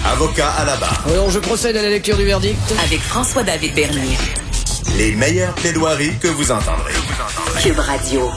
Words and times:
Avocat 0.00 0.48
à 0.48 0.64
la 0.64 0.76
barre. 0.76 1.04
Alors, 1.06 1.30
je 1.30 1.38
procède 1.38 1.76
à 1.76 1.82
la 1.82 1.90
lecture 1.90 2.16
du 2.16 2.24
verdict. 2.24 2.58
Avec 2.82 3.00
François-David 3.00 3.74
Bernier. 3.74 4.16
Les 4.96 5.14
meilleures 5.14 5.54
plaidoiries 5.54 6.18
que 6.18 6.28
vous 6.28 6.50
entendrez. 6.50 6.94
Cube 7.62 7.78
Radio. 7.78 8.30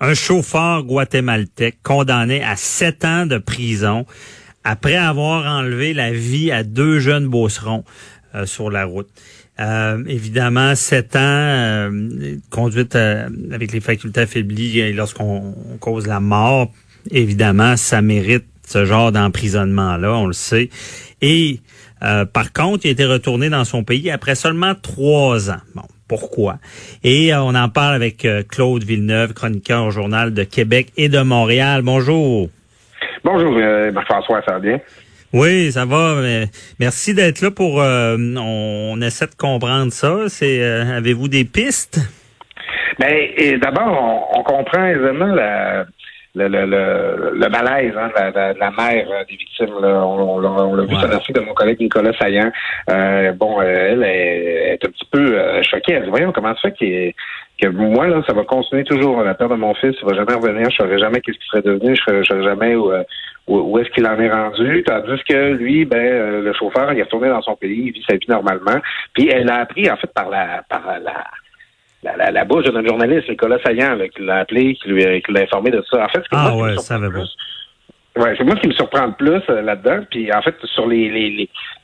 Un 0.00 0.14
chauffeur 0.14 0.84
guatémaltèque 0.84 1.78
condamné 1.82 2.42
à 2.42 2.56
sept 2.56 3.04
ans 3.04 3.26
de 3.26 3.36
prison 3.36 4.06
après 4.64 4.96
avoir 4.96 5.44
enlevé 5.44 5.92
la 5.92 6.12
vie 6.12 6.50
à 6.50 6.62
deux 6.64 6.98
jeunes 6.98 7.28
beaucerons 7.28 7.84
euh, 8.34 8.46
sur 8.46 8.70
la 8.70 8.86
route. 8.86 9.08
Euh, 9.60 10.02
évidemment, 10.06 10.74
sept 10.74 11.16
ans, 11.16 11.18
euh, 11.20 12.36
conduite 12.48 12.96
euh, 12.96 13.28
avec 13.52 13.72
les 13.72 13.80
facultés 13.80 14.22
affaiblies 14.22 14.80
et 14.80 14.92
lorsqu'on 14.94 15.54
on 15.72 15.76
cause 15.76 16.06
la 16.06 16.20
mort, 16.20 16.72
évidemment, 17.10 17.76
ça 17.76 18.00
mérite 18.00 18.46
ce 18.70 18.84
genre 18.84 19.12
d'emprisonnement-là, 19.12 20.14
on 20.14 20.26
le 20.26 20.32
sait. 20.32 20.70
Et 21.22 21.60
par 22.00 22.52
contre, 22.54 22.86
il 22.86 22.88
a 22.88 22.90
été 22.92 23.04
retourné 23.04 23.50
dans 23.50 23.64
son 23.64 23.84
pays 23.84 24.10
après 24.10 24.34
seulement 24.34 24.74
trois 24.74 25.50
ans. 25.50 25.60
Bon, 25.74 25.82
pourquoi? 26.08 26.56
Et 27.04 27.34
on 27.34 27.54
en 27.54 27.68
parle 27.68 27.94
avec 27.94 28.26
Claude 28.48 28.84
Villeneuve, 28.84 29.34
chroniqueur 29.34 29.84
au 29.84 29.90
Journal 29.90 30.32
de 30.32 30.44
Québec 30.44 30.92
et 30.96 31.10
de 31.10 31.20
Montréal. 31.20 31.82
Bonjour. 31.82 32.48
Bonjour, 33.22 33.52
Marc-François, 33.92 34.40
ça 34.46 34.52
va 34.52 34.60
bien? 34.60 34.80
Oui, 35.32 35.70
ça 35.70 35.84
va. 35.84 36.16
Merci 36.80 37.14
d'être 37.14 37.40
là 37.40 37.50
pour. 37.52 37.80
Euh, 37.80 38.16
on, 38.36 39.00
essaie 39.00 39.26
de 39.26 39.34
comprendre 39.36 39.92
ça. 39.92 40.28
C'est 40.28 40.60
euh, 40.60 40.96
avez-vous 40.96 41.28
des 41.28 41.44
pistes? 41.44 42.00
Ben, 42.98 43.58
d'abord, 43.60 44.28
on, 44.34 44.42
comprend 44.42 44.84
aisément 44.86 45.26
la, 45.26 45.86
le, 46.34 46.48
le, 46.48 46.66
le, 46.66 47.32
le, 47.34 47.48
malaise 47.48 47.92
hein, 47.96 48.08
de, 48.08 48.34
la, 48.34 48.54
de, 48.54 48.58
la, 48.58 48.70
mère 48.70 49.06
euh, 49.10 49.24
des 49.28 49.36
victimes. 49.36 49.74
Là. 49.80 50.04
On, 50.06 50.38
on, 50.38 50.74
l'a 50.74 50.84
vu 50.84 50.94
ouais. 50.94 51.20
sur 51.20 51.34
de 51.34 51.40
mon 51.40 51.54
collègue 51.54 51.80
Nicolas 51.80 52.12
Saillant. 52.18 52.50
Euh, 52.88 53.32
bon, 53.32 53.60
elle 53.62 54.02
est, 54.02 54.78
un 54.84 54.90
petit 54.90 55.08
peu 55.10 55.62
choquée. 55.62 55.94
Elle 55.94 56.04
dit, 56.04 56.10
voyons, 56.10 56.32
comment 56.32 56.54
ça 56.56 56.70
fait 56.70 57.14
que 57.60 57.68
moi, 57.68 58.06
là, 58.06 58.22
ça 58.26 58.32
va 58.32 58.44
continuer 58.44 58.84
toujours. 58.84 59.22
La 59.22 59.34
peur 59.34 59.50
de 59.50 59.54
mon 59.54 59.74
fils, 59.74 59.94
il 60.00 60.06
va 60.06 60.14
jamais 60.14 60.34
revenir. 60.34 60.70
Je 60.70 60.82
ne 60.82 60.88
saurais 60.88 60.98
jamais 60.98 61.20
qu'est-ce 61.20 61.36
qu'il 61.36 61.46
serait 61.50 61.62
devenu. 61.62 61.94
Je 61.94 62.14
ne 62.14 62.22
saurais 62.22 62.44
jamais 62.44 62.74
où, 62.74 62.90
où, 63.50 63.78
est-ce 63.78 63.90
qu'il 63.90 64.06
en 64.06 64.18
est 64.18 64.30
rendu, 64.30 64.82
tandis 64.86 65.22
que 65.28 65.52
lui, 65.52 65.84
ben, 65.84 65.98
euh, 65.98 66.42
le 66.42 66.52
chauffeur, 66.52 66.92
il 66.92 66.98
est 66.98 67.02
retourné 67.02 67.28
dans 67.28 67.42
son 67.42 67.56
pays, 67.56 67.86
il 67.86 67.92
vit 67.92 68.04
sa 68.08 68.16
vie 68.16 68.26
normalement. 68.28 68.80
Puis 69.14 69.28
elle 69.28 69.50
a 69.50 69.56
appris, 69.56 69.90
en 69.90 69.96
fait, 69.96 70.12
par 70.12 70.28
la 70.28 70.62
par 70.68 70.82
la 71.02 71.24
la, 72.02 72.16
la, 72.16 72.30
la 72.30 72.44
bouche 72.44 72.64
de 72.64 72.70
notre 72.70 72.88
journaliste, 72.88 73.28
Nicolas 73.28 73.58
Saillant, 73.64 73.98
qui 74.14 74.22
l'a 74.22 74.38
appelé, 74.38 74.74
qui 74.74 74.88
lui 74.88 75.22
qui 75.22 75.32
l'a 75.32 75.42
informé 75.42 75.70
de 75.70 75.82
ça. 75.90 76.04
En 76.04 76.08
fait, 76.08 76.22
ah 76.32 76.56
ouais, 76.56 76.76
ça 76.78 76.98
va 76.98 77.08
Ouais, 78.16 78.34
c'est 78.36 78.44
moi 78.44 78.56
qui 78.56 78.66
me 78.66 78.72
surprend 78.72 79.06
le 79.06 79.12
plus 79.12 79.40
euh, 79.48 79.62
là-dedans. 79.62 80.04
Puis 80.10 80.32
en 80.32 80.42
fait, 80.42 80.56
sur 80.74 80.86
les 80.86 81.08
les, 81.08 81.30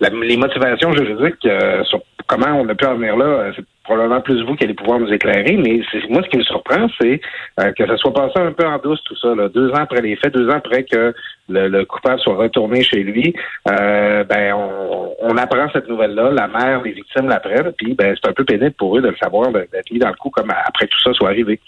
les, 0.00 0.11
les 0.11 0.37
motivations 0.37 0.92
juridiques, 0.92 1.44
euh, 1.47 1.84
sur 1.84 2.00
comment 2.27 2.61
on 2.61 2.69
a 2.69 2.75
pu 2.75 2.84
en 2.84 2.97
venir 2.97 3.17
là, 3.17 3.53
c'est 3.55 3.64
probablement 3.87 4.20
plus 4.20 4.42
vous 4.45 4.56
qui 4.56 4.65
allez 4.65 4.75
pouvoir 4.75 4.98
nous 4.98 5.12
éclairer, 5.12 5.56
mais 5.56 5.81
moi 6.11 6.23
ce 6.23 6.29
qui 6.29 6.37
me 6.37 6.42
surprend, 6.42 6.89
c'est 7.01 7.20
euh, 7.61 7.73
que 7.73 7.87
ça 7.87 7.97
soit 7.97 8.12
passé 8.12 8.39
un 8.39 8.53
peu 8.53 8.67
en 8.67 8.78
douce 8.78 9.03
tout 9.05 9.17
ça, 9.17 9.34
là, 9.34 9.48
deux 9.48 9.70
ans 9.70 9.83
après 9.83 10.03
les 10.03 10.17
faits, 10.17 10.34
deux 10.34 10.48
ans 10.48 10.56
après 10.56 10.84
que 10.84 11.15
le, 11.48 11.84
coupable 11.84 12.20
soit 12.20 12.34
retourné 12.34 12.83
chez 12.83 13.03
lui, 13.05 13.34
euh, 13.70 14.25
ben 14.25 14.55
on, 14.55 15.15
on, 15.20 15.37
apprend 15.37 15.69
cette 15.73 15.89
nouvelle-là, 15.89 16.33
la 16.33 16.48
mère, 16.48 16.83
les 16.83 16.93
victimes 16.93 17.28
l'apprennent, 17.28 17.73
puis 17.78 17.95
ben 17.95 18.17
c'est 18.20 18.28
un 18.28 18.33
peu 18.33 18.45
pénible 18.45 18.73
pour 18.73 18.98
eux 18.98 19.01
de 19.01 19.09
le 19.09 19.17
savoir, 19.17 19.53
d'être 19.53 19.91
mis 19.93 20.00
dans 20.00 20.09
le 20.09 20.15
coup 20.15 20.31
comme 20.31 20.50
après 20.50 20.87
tout 20.89 21.00
ça 21.05 21.12
soit 21.12 21.28
arrivé. 21.28 21.61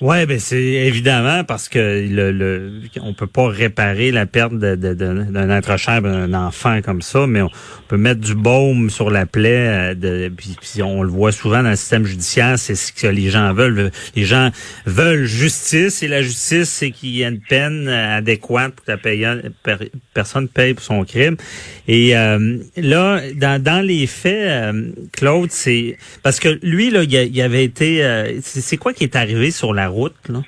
Ouais, 0.00 0.24
ben 0.24 0.38
c'est 0.38 0.62
évidemment 0.62 1.44
parce 1.44 1.68
que 1.68 1.78
le, 1.78 2.32
le 2.32 2.72
on 3.02 3.12
peut 3.12 3.26
pas 3.26 3.48
réparer 3.48 4.10
la 4.10 4.24
perte 4.24 4.54
d'un 4.54 4.74
de, 4.74 4.94
de, 4.94 5.50
être 5.50 5.76
cher, 5.76 6.00
d'un 6.00 6.32
enfant 6.32 6.80
comme 6.80 7.02
ça, 7.02 7.26
mais 7.26 7.42
on 7.42 7.50
peut 7.86 7.98
mettre 7.98 8.20
du 8.22 8.34
baume 8.34 8.88
sur 8.88 9.10
la 9.10 9.26
plaie. 9.26 9.92
Euh, 9.92 9.94
de, 9.94 10.32
puis, 10.34 10.82
on 10.82 11.02
le 11.02 11.10
voit 11.10 11.32
souvent 11.32 11.62
dans 11.62 11.68
le 11.68 11.76
système 11.76 12.06
judiciaire, 12.06 12.58
c'est 12.58 12.76
ce 12.76 12.94
que 12.94 13.08
les 13.08 13.28
gens 13.28 13.52
veulent. 13.52 13.90
Les 14.16 14.24
gens 14.24 14.50
veulent 14.86 15.26
justice 15.26 16.02
et 16.02 16.08
la 16.08 16.22
justice, 16.22 16.70
c'est 16.70 16.92
qu'il 16.92 17.10
y 17.10 17.22
ait 17.22 17.28
une 17.28 17.40
peine 17.40 17.86
adéquate 17.86 18.72
pour 18.76 18.86
que 18.86 18.92
la 18.92 19.76
personne 20.14 20.48
paye 20.48 20.72
pour 20.72 20.82
son 20.82 21.04
crime. 21.04 21.36
Et 21.88 22.16
euh, 22.16 22.56
là, 22.78 23.20
dans, 23.34 23.62
dans 23.62 23.84
les 23.84 24.06
faits, 24.06 24.48
euh, 24.48 24.92
Claude, 25.12 25.50
c'est 25.50 25.98
parce 26.22 26.40
que 26.40 26.58
lui 26.62 26.88
là, 26.90 27.02
il, 27.02 27.42
avait 27.42 27.64
été. 27.64 28.02
c'est 28.40 28.78
quoi 28.78 28.94
qui 28.94 29.04
est 29.04 29.14
arrivé 29.14 29.50
sur 29.50 29.74
la 29.74 29.89
route, 29.90 30.28
là? 30.28 30.40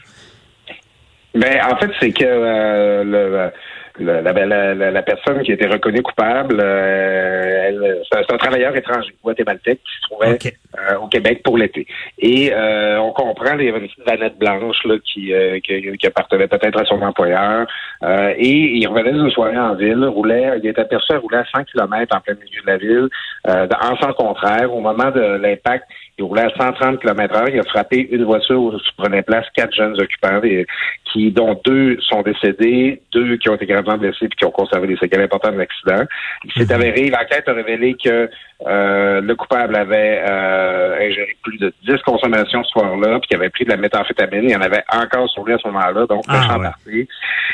Ben, 1.35 1.61
en 1.65 1.77
fait, 1.77 1.91
c'est 1.99 2.13
que 2.13 2.25
euh, 2.25 3.05
le, 3.05 3.51
ben, 3.99 4.49
la, 4.49 4.75
la, 4.75 4.91
la, 4.91 5.03
personne 5.03 5.43
qui 5.43 5.51
a 5.51 5.55
été 5.55 5.67
reconnue 5.67 6.03
coupable, 6.03 6.59
euh, 6.61 8.03
c'est 8.11 8.33
un 8.33 8.37
travailleur 8.37 8.77
étranger, 8.77 9.15
guatémaltèque, 9.23 9.81
qui 9.83 9.93
se 9.97 10.09
trouvait 10.09 10.39
euh, 10.91 10.99
au 10.99 11.09
Québec 11.09 11.43
pour 11.45 11.59
l'été. 11.59 11.87
Et 12.19 12.53
euh, 12.53 12.99
on 13.01 13.13
comprend, 13.13 13.59
il 13.59 13.67
y 13.67 13.69
avait 13.69 13.79
une 13.79 13.89
petite 13.89 14.07
vanette 14.07 14.39
blanche 14.39 14.85
là, 14.85 14.97
qui, 15.05 15.33
qui, 15.65 15.97
qui, 15.97 16.07
appartenait 16.07 16.49
peut-être 16.49 16.81
à 16.81 16.85
son 16.85 17.01
employeur. 17.03 17.67
et 18.37 18.79
il 18.79 18.87
revenait 18.87 19.13
d'une 19.13 19.31
soirée 19.31 19.59
en 19.59 19.75
ville, 19.75 20.05
roulait, 20.05 20.59
il 20.63 20.69
était 20.69 20.81
aperçu 20.81 21.13
à 21.13 21.19
rouler 21.19 21.39
à 21.39 21.45
100 21.55 21.65
km 21.65 22.17
en 22.17 22.21
plein 22.21 22.35
milieu 22.35 22.61
de 22.63 22.67
la 22.67 22.77
ville, 22.77 23.09
en 23.47 23.97
sens 23.97 24.15
contraire. 24.17 24.73
Au 24.73 24.81
moment 24.81 25.11
de 25.11 25.21
l'impact, 25.21 25.85
il 26.19 26.25
roulait 26.25 26.43
à 26.43 26.51
130 26.51 27.01
km 27.01 27.35
heure. 27.35 27.49
Il 27.49 27.59
a 27.59 27.63
frappé 27.65 28.09
une 28.11 28.25
voiture 28.25 28.61
où 28.61 28.79
se 28.79 28.93
prenaient 28.97 29.23
place 29.23 29.47
quatre 29.55 29.75
jeunes 29.75 29.99
occupants, 30.01 30.41
qui, 31.13 31.31
dont 31.31 31.59
deux 31.65 31.99
sont 32.01 32.23
décédés, 32.23 33.01
deux 33.13 33.37
qui 33.37 33.49
ont 33.49 33.55
été 33.55 33.67
gravement 33.67 33.97
blessés 33.97 34.29
puis 34.29 34.37
qui 34.39 34.45
ont 34.45 34.51
conservé 34.51 34.89
des 34.89 34.97
séquelles 34.97 35.23
importantes 35.23 35.55
de 35.55 35.59
l'accident. 35.59 36.05
Il 36.45 36.53
s'est 36.53 36.75
mhm. 36.75 36.81
avéré, 36.81 37.11
l'enquête 37.11 37.49
a 37.49 37.53
révélé 37.53 37.95
que 38.03 38.29
euh, 38.67 39.21
le 39.21 39.35
coupable 39.35 39.75
avait 39.75 40.23
euh, 40.73 41.09
ingéré 41.09 41.37
plus 41.43 41.59
de 41.59 41.73
10 41.87 42.03
consommations 42.05 42.65
ce 42.65 42.71
soir-là, 42.71 43.19
puis 43.21 43.29
qu'il 43.29 43.37
avait 43.37 43.51
pris 43.51 43.65
de 43.65 43.71
la 43.71 43.77
méthamphétamine. 43.77 44.45
Il 44.45 44.51
y 44.51 44.57
en 44.57 44.61
avait 44.61 44.83
encore 44.93 45.29
sur 45.31 45.45
lui 45.45 45.53
à 45.53 45.59
ce 45.59 45.69
moment-là, 45.69 46.07
donc 46.07 46.25
ah, 46.29 46.59
ouais. 46.87 47.07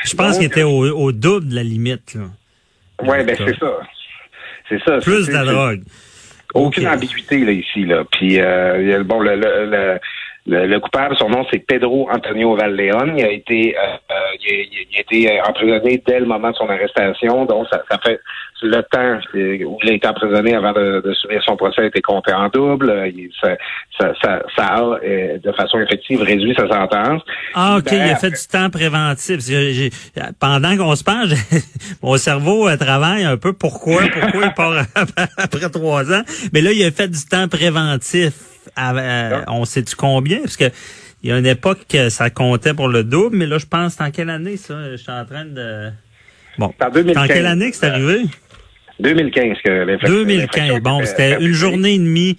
Je 0.05 0.15
pense 0.15 0.37
qu'il 0.37 0.47
était 0.47 0.63
au, 0.63 0.85
au, 0.85 1.11
double 1.11 1.49
de 1.49 1.55
la 1.55 1.63
limite. 1.63 2.17
Oui, 3.01 3.23
ben 3.23 3.35
c'est 3.37 3.59
ça. 3.59 3.79
C'est 4.69 4.81
ça. 4.83 4.97
Plus 4.99 5.27
de 5.27 5.33
la 5.33 5.45
drogue. 5.45 5.81
Aucune 6.53 6.87
ambiguïté 6.87 7.45
là 7.45 7.51
ici 7.51 7.85
là. 7.85 8.03
Puis 8.11 8.39
euh, 8.39 9.03
bon 9.03 9.19
le, 9.19 9.35
le, 9.35 9.65
le, 9.69 9.99
le, 10.47 10.79
coupable, 10.79 11.15
son 11.17 11.29
nom 11.29 11.45
c'est 11.51 11.59
Pedro 11.59 12.09
Antonio 12.11 12.55
Valleon. 12.55 13.15
Il 13.17 13.23
a 13.23 13.31
été 13.31 13.75
euh, 13.77 13.81
euh 14.11 14.15
il, 14.45 14.97
a, 14.97 15.01
été 15.01 15.41
emprisonné 15.41 16.01
dès 16.05 16.19
le 16.19 16.25
moment 16.25 16.51
de 16.51 16.55
son 16.55 16.69
arrestation. 16.69 17.45
Donc 17.45 17.67
ça, 17.71 17.81
ça 17.89 17.97
fait 17.99 18.19
le 18.61 18.81
temps 18.83 19.19
où 19.33 19.77
il 19.83 19.89
a 19.89 19.93
été 19.93 20.07
emprisonné 20.07 20.55
avant 20.55 20.73
de, 20.73 21.01
de 21.05 21.13
subir 21.13 21.41
son 21.45 21.55
procès 21.55 21.81
a 21.81 21.85
été 21.85 22.01
compté 22.01 22.33
en 22.33 22.49
double. 22.49 23.11
Il, 23.15 23.29
ça, 23.41 23.55
ça, 23.99 24.13
ça, 24.21 24.41
ça, 24.55 24.65
a 24.65 24.81
euh, 24.81 25.37
de 25.37 25.51
façon 25.53 25.79
effective 25.79 26.21
réduit 26.21 26.55
sa 26.55 26.67
sentence. 26.67 27.21
Ah 27.53 27.77
ok, 27.77 27.91
il 27.91 27.99
a 27.99 28.15
fait 28.15 28.31
du 28.31 28.47
temps 28.51 28.69
préventif. 28.69 29.39
pendant 30.39 30.77
qu'on 30.77 30.95
se 30.95 31.03
parle, 31.03 31.29
mon 32.03 32.17
cerveau 32.17 32.67
euh, 32.67 32.77
travaille 32.77 33.23
un 33.23 33.37
peu. 33.37 33.53
Pourquoi? 33.53 34.01
Pourquoi 34.11 34.45
il 34.45 34.53
part 34.53 34.83
après 35.37 35.69
trois 35.69 36.11
ans? 36.11 36.23
Mais 36.53 36.61
là 36.61 36.71
il 36.71 36.83
a 36.83 36.91
fait 36.91 37.07
du 37.07 37.23
temps 37.25 37.47
préventif. 37.47 38.33
Euh, 38.77 39.41
on 39.47 39.65
sait-tu 39.65 39.95
combien? 39.95 40.39
Parce 40.39 40.57
que 40.57 40.69
il 41.21 41.29
y 41.29 41.33
a 41.33 41.37
une 41.37 41.45
époque 41.45 41.79
que 41.89 42.09
ça 42.09 42.29
comptait 42.29 42.73
pour 42.73 42.87
le 42.87 43.03
double, 43.03 43.35
mais 43.35 43.45
là, 43.45 43.57
je 43.57 43.65
pense, 43.65 43.99
en 43.99 44.09
quelle 44.09 44.29
année, 44.29 44.55
ça? 44.55 44.91
Je 44.91 44.95
suis 44.95 45.11
en 45.11 45.25
train 45.25 45.45
de... 45.45 45.89
Bon. 46.57 46.73
En, 47.15 47.27
quelle 47.27 47.45
année 47.45 47.71
que 47.71 47.75
c'est 47.75 47.87
arrivé? 47.87 48.25
2015 48.99 49.57
que 49.63 50.05
2015. 50.05 50.79
Bon, 50.81 51.01
c'était 51.05 51.41
une 51.41 51.53
journée 51.53 51.93
et 51.95 51.97
demie, 51.97 52.37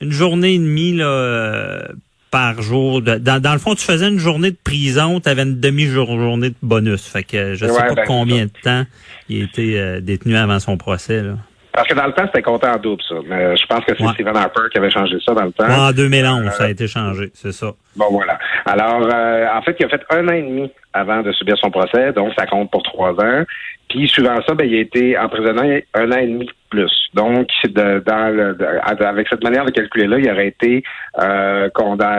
une 0.00 0.12
journée 0.12 0.54
et 0.54 0.58
demie, 0.58 0.94
là, 0.94 1.06
euh, 1.06 1.82
par 2.30 2.60
jour. 2.60 3.02
Dans, 3.02 3.40
dans, 3.40 3.52
le 3.52 3.58
fond, 3.58 3.74
tu 3.74 3.84
faisais 3.84 4.08
une 4.08 4.18
journée 4.18 4.50
de 4.50 4.56
prison, 4.62 5.20
tu 5.20 5.28
avais 5.28 5.42
une 5.42 5.58
demi-journée 5.58 6.50
de 6.50 6.54
bonus. 6.62 7.06
Fait 7.06 7.22
que 7.22 7.54
je 7.54 7.66
sais 7.66 7.72
pas 7.72 7.94
ben, 7.94 8.04
combien 8.06 8.44
de 8.44 8.50
temps 8.62 8.84
il 9.28 9.42
a 9.42 9.44
été 9.44 9.78
euh, 9.78 10.00
détenu 10.00 10.36
avant 10.36 10.60
son 10.60 10.76
procès, 10.76 11.22
là. 11.22 11.36
Parce 11.78 11.86
que 11.86 11.94
dans 11.94 12.06
le 12.06 12.12
temps, 12.12 12.26
c'était 12.26 12.42
compté 12.42 12.66
en 12.66 12.76
double, 12.76 13.00
ça. 13.08 13.14
Mais 13.24 13.56
je 13.56 13.64
pense 13.66 13.84
que 13.84 13.92
c'est 13.96 14.04
Stephen 14.08 14.36
Harper 14.36 14.62
qui 14.72 14.78
avait 14.78 14.90
changé 14.90 15.16
ça 15.24 15.32
dans 15.32 15.44
le 15.44 15.52
temps. 15.52 15.68
en 15.68 15.92
2011, 15.92 16.50
ça 16.50 16.64
a 16.64 16.70
été 16.70 16.88
changé, 16.88 17.30
c'est 17.34 17.52
ça. 17.52 17.68
Bon, 17.94 18.06
voilà. 18.10 18.36
Alors, 18.66 19.08
euh, 19.14 19.46
en 19.54 19.62
fait, 19.62 19.76
il 19.78 19.86
a 19.86 19.88
fait 19.88 20.02
un 20.10 20.26
an 20.26 20.32
et 20.32 20.42
demi 20.42 20.72
avant 20.92 21.22
de 21.22 21.30
subir 21.30 21.56
son 21.56 21.70
procès, 21.70 22.12
donc 22.12 22.32
ça 22.36 22.46
compte 22.46 22.68
pour 22.72 22.82
trois 22.82 23.12
ans. 23.12 23.44
Puis, 23.88 24.08
suivant 24.08 24.34
ça, 24.44 24.54
ben, 24.54 24.68
il 24.68 24.74
a 24.74 24.80
été 24.80 25.16
emprisonné 25.16 25.86
un 25.94 26.10
an 26.10 26.16
et 26.16 26.26
demi 26.26 26.50
plus. 26.68 26.90
Donc, 27.14 27.46
de, 27.64 28.02
dans 28.04 28.34
le, 28.34 28.58
avec 28.84 29.28
cette 29.28 29.44
manière 29.44 29.64
de 29.64 29.70
calculer-là, 29.70 30.18
il 30.18 30.30
aurait 30.32 30.48
été 30.48 30.82
euh, 31.20 31.68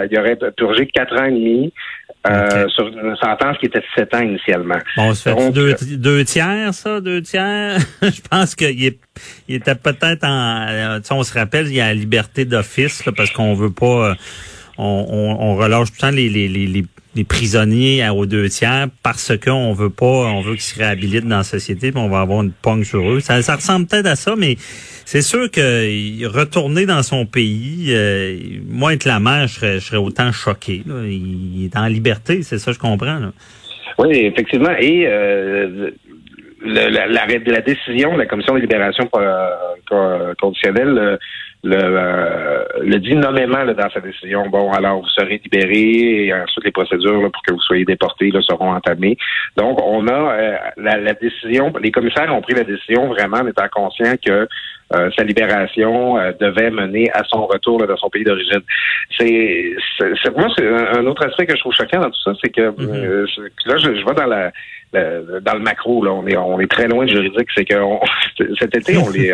il 0.09 0.19
aurait 0.19 0.37
purgé 0.55 0.87
quatre 0.87 1.19
ans 1.19 1.25
et 1.25 1.31
demi 1.31 1.73
euh, 2.27 2.67
sur 2.67 2.87
une 2.87 3.15
sentence 3.15 3.57
qui 3.59 3.67
était 3.67 3.79
de 3.79 3.85
7 3.95 4.13
ans 4.13 4.19
initialement. 4.19 4.79
Bon, 4.97 5.13
ça 5.13 5.33
fait 5.35 5.51
deux, 5.51 5.73
deux, 5.93 6.25
tiers, 6.25 6.73
ça, 6.73 6.99
deux 6.99 7.21
tiers? 7.21 7.77
Je 8.01 8.21
pense 8.29 8.55
qu'il 8.55 8.83
est, 8.83 8.99
il 9.47 9.55
était 9.55 9.75
peut-être 9.75 10.25
en, 10.25 10.67
euh, 10.67 10.99
on 11.11 11.23
se 11.23 11.33
rappelle, 11.33 11.67
il 11.67 11.75
y 11.75 11.81
a 11.81 11.87
la 11.87 11.93
liberté 11.93 12.43
d'office, 12.43 13.03
parce 13.15 13.31
qu'on 13.31 13.53
veut 13.53 13.71
pas, 13.71 14.09
euh, 14.09 14.15
on, 14.77 15.37
on, 15.39 15.55
relâche 15.55 15.89
tout 15.91 15.95
le 15.97 16.01
temps 16.01 16.15
les, 16.15 16.27
les, 16.27 16.49
les, 16.49 16.85
des 17.15 17.23
prisonniers 17.23 18.07
aux 18.09 18.25
deux 18.25 18.49
tiers 18.49 18.87
parce 19.03 19.35
qu'on 19.37 19.73
veut 19.73 19.89
pas, 19.89 20.05
on 20.05 20.41
veut 20.41 20.53
qu'ils 20.53 20.61
se 20.61 20.77
réhabilitent 20.77 21.27
dans 21.27 21.37
la 21.37 21.43
société, 21.43 21.91
puis 21.91 21.99
on 21.99 22.09
va 22.09 22.21
avoir 22.21 22.43
une 22.43 22.51
pogne 22.51 22.83
sur 22.83 23.09
eux. 23.09 23.19
Ça, 23.19 23.41
ça 23.41 23.55
ressemble 23.55 23.87
peut-être 23.87 24.05
à 24.05 24.15
ça, 24.15 24.35
mais 24.37 24.55
c'est 25.05 25.23
sûr 25.23 25.49
que 25.49 26.27
retourner 26.27 26.85
dans 26.85 27.01
son 27.01 27.25
pays, 27.25 27.87
euh, 27.89 28.37
moi 28.67 28.93
être 28.93 29.05
la 29.05 29.19
mère, 29.19 29.47
je 29.47 29.79
serais, 29.79 29.97
autant 29.97 30.31
choqué. 30.31 30.83
Il, 30.85 31.65
est 31.65 31.77
en 31.77 31.87
liberté, 31.87 32.43
c'est 32.43 32.59
ça, 32.59 32.71
je 32.71 32.79
comprends. 32.79 33.19
Oui, 33.97 34.09
effectivement. 34.11 34.75
Et 34.79 35.07
euh, 35.07 35.91
la, 36.63 37.61
décision 37.61 38.13
de 38.13 38.19
la 38.19 38.25
commission 38.27 38.53
de 38.53 38.59
libération 38.59 39.09
euh, 39.15 40.33
conditionnelle 40.39 41.17
le, 41.63 41.77
euh, 41.77 42.63
le 42.81 42.99
dit 42.99 43.15
nommément 43.15 43.65
dans 43.65 43.89
sa 43.89 43.99
décision. 43.99 44.47
Bon, 44.49 44.71
alors 44.71 45.01
vous 45.01 45.09
serez 45.09 45.41
libéré 45.43 46.25
et 46.25 46.33
ensuite 46.33 46.63
les 46.63 46.71
procédures 46.71 47.29
pour 47.31 47.41
que 47.43 47.53
vous 47.53 47.61
soyez 47.61 47.85
déporté 47.85 48.31
là, 48.31 48.41
seront 48.41 48.73
entamées. 48.73 49.17
Donc, 49.57 49.79
on 49.83 50.07
a 50.07 50.11
euh, 50.11 50.57
la, 50.77 50.97
la, 50.97 51.13
décision, 51.13 51.73
les 51.81 51.91
commissaires 51.91 52.33
ont 52.33 52.41
pris 52.41 52.53
la 52.53 52.63
décision 52.63 53.07
vraiment 53.07 53.37
en 53.37 53.47
étant 53.47 53.67
conscients 53.71 54.15
que 54.25 54.47
euh, 54.91 55.09
sa 55.15 55.23
libération 55.23 56.15
devait 56.39 56.71
mener 56.71 57.11
à 57.11 57.23
son 57.25 57.45
retour 57.45 57.85
dans 57.85 57.97
son 57.97 58.09
pays 58.09 58.23
d'origine. 58.23 58.61
C'est, 59.17 59.75
moi, 60.35 60.47
c'est 60.57 60.67
un, 60.67 61.05
autre 61.05 61.27
aspect 61.27 61.45
que 61.45 61.55
je 61.55 61.59
trouve 61.59 61.73
choquant 61.73 61.99
dans 61.99 62.09
tout 62.09 62.21
ça, 62.23 62.31
c'est 62.43 62.51
que 62.51 62.71
mm-hmm. 62.71 63.49
là, 63.65 63.77
je, 63.77 63.95
je 63.95 64.05
vais 64.05 64.13
dans 64.15 64.25
la 64.25 64.51
dans 64.93 65.53
le 65.53 65.59
macro, 65.59 66.03
là, 66.03 66.11
on 66.11 66.25
est 66.27 66.37
on 66.37 66.59
est 66.59 66.71
très 66.71 66.87
loin 66.87 67.05
du 67.05 67.13
juridique. 67.13 67.49
C'est 67.55 67.65
que 67.65 67.75
cet 68.59 68.75
été, 68.75 68.97
on 68.97 69.09
les 69.09 69.33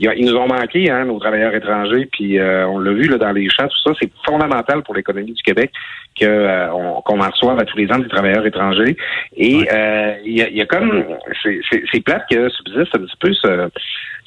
ils 0.00 0.24
nous 0.24 0.36
ont 0.36 0.46
manqué, 0.46 0.90
hein, 0.90 1.04
nos 1.04 1.18
travailleurs 1.18 1.54
étrangers, 1.54 2.08
puis 2.10 2.38
euh, 2.38 2.66
on 2.66 2.78
l'a 2.78 2.92
vu 2.92 3.08
là, 3.08 3.18
dans 3.18 3.32
les 3.32 3.48
champs, 3.50 3.68
tout 3.68 3.90
ça, 3.90 3.92
c'est 4.00 4.10
fondamental 4.24 4.82
pour 4.82 4.94
l'économie 4.94 5.32
du 5.32 5.42
Québec 5.42 5.70
que 6.18 6.26
euh, 6.26 6.68
qu'on 7.04 7.20
en 7.20 7.28
reçoive 7.28 7.58
à 7.58 7.64
tous 7.64 7.76
les 7.76 7.90
ans 7.92 7.98
des 7.98 8.08
travailleurs 8.08 8.46
étrangers. 8.46 8.96
Et 9.36 9.66
euh, 9.72 10.14
il 10.24 10.38
y, 10.38 10.42
a, 10.42 10.48
y, 10.48 10.60
a, 10.60 10.66
comme 10.66 11.04
c'est 11.42 12.00
plate 12.04 12.24
que 12.30 12.48
subsiste 12.48 12.94
un 12.94 13.00
petit 13.00 13.16
peu 13.20 13.32
ce, 13.34 13.68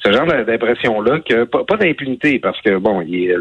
ce 0.04 0.12
genre 0.12 0.26
d'impression-là 0.26 1.20
que 1.20 1.44
pas, 1.44 1.76
d'impunité, 1.76 2.38
parce 2.38 2.60
que 2.60 2.76
bon, 2.76 3.00
il 3.00 3.32
a 3.32 3.36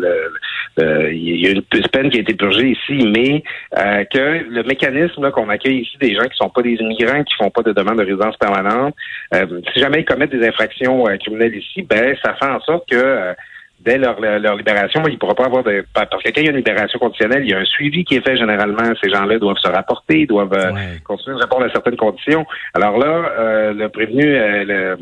il 0.78 1.40
y 1.40 1.48
a 1.48 1.52
une 1.52 1.62
peine 1.92 2.10
qui 2.10 2.18
a 2.18 2.22
été 2.22 2.34
purgée 2.34 2.70
ici, 2.72 3.08
mais 3.16 3.44
euh, 3.78 4.04
que 4.06 4.46
le 4.50 4.64
mécanisme 4.64 5.30
qu'on 5.31 5.50
accueille 5.50 5.81
ici 5.81 5.98
des 6.00 6.16
gens 6.16 6.28
qui 6.28 6.38
sont 6.38 6.50
pas 6.50 6.62
des 6.62 6.74
immigrants, 6.74 7.24
qui 7.24 7.36
font 7.36 7.50
pas 7.50 7.62
de 7.62 7.72
demande 7.72 7.98
de 7.98 8.06
résidence 8.06 8.38
permanente, 8.38 8.96
euh, 9.34 9.62
si 9.74 9.80
jamais 9.80 10.02
ils 10.02 10.06
commettent 10.06 10.31
des 10.31 10.48
infractions 10.48 11.08
euh, 11.08 11.18
criminelles 11.18 11.56
ici, 11.56 11.84
ben 11.84 12.16
ça 12.24 12.34
fait 12.36 12.50
en 12.50 12.60
sorte 12.62 12.90
que 12.90 13.34
dès 13.83 13.97
leur, 13.97 14.19
leur 14.19 14.56
libération, 14.56 15.01
ils 15.07 15.13
ne 15.13 15.18
pourront 15.18 15.35
pas 15.35 15.45
avoir 15.45 15.63
de... 15.63 15.85
Parce 15.94 16.24
que 16.24 16.30
quand 16.30 16.41
il 16.41 16.45
y 16.45 16.47
a 16.47 16.51
une 16.51 16.57
libération 16.57 17.00
conditionnelle, 17.00 17.44
il 17.44 17.51
y 17.51 17.53
a 17.53 17.59
un 17.59 17.65
suivi 17.65 18.03
qui 18.03 18.15
est 18.15 18.25
fait 18.25 18.38
généralement. 18.38 18.94
Ces 19.01 19.09
gens-là 19.09 19.38
doivent 19.39 19.57
se 19.57 19.68
rapporter, 19.68 20.25
doivent 20.25 20.53
euh, 20.53 20.71
continuer 21.03 21.38
de 21.38 21.41
répondre 21.41 21.65
à 21.65 21.69
certaines 21.69 21.97
conditions. 21.97 22.45
Alors 22.74 22.97
là, 22.97 23.31
euh, 23.39 23.74
le 23.74 23.89
prévenu, 23.89 24.24
euh, 24.25 24.95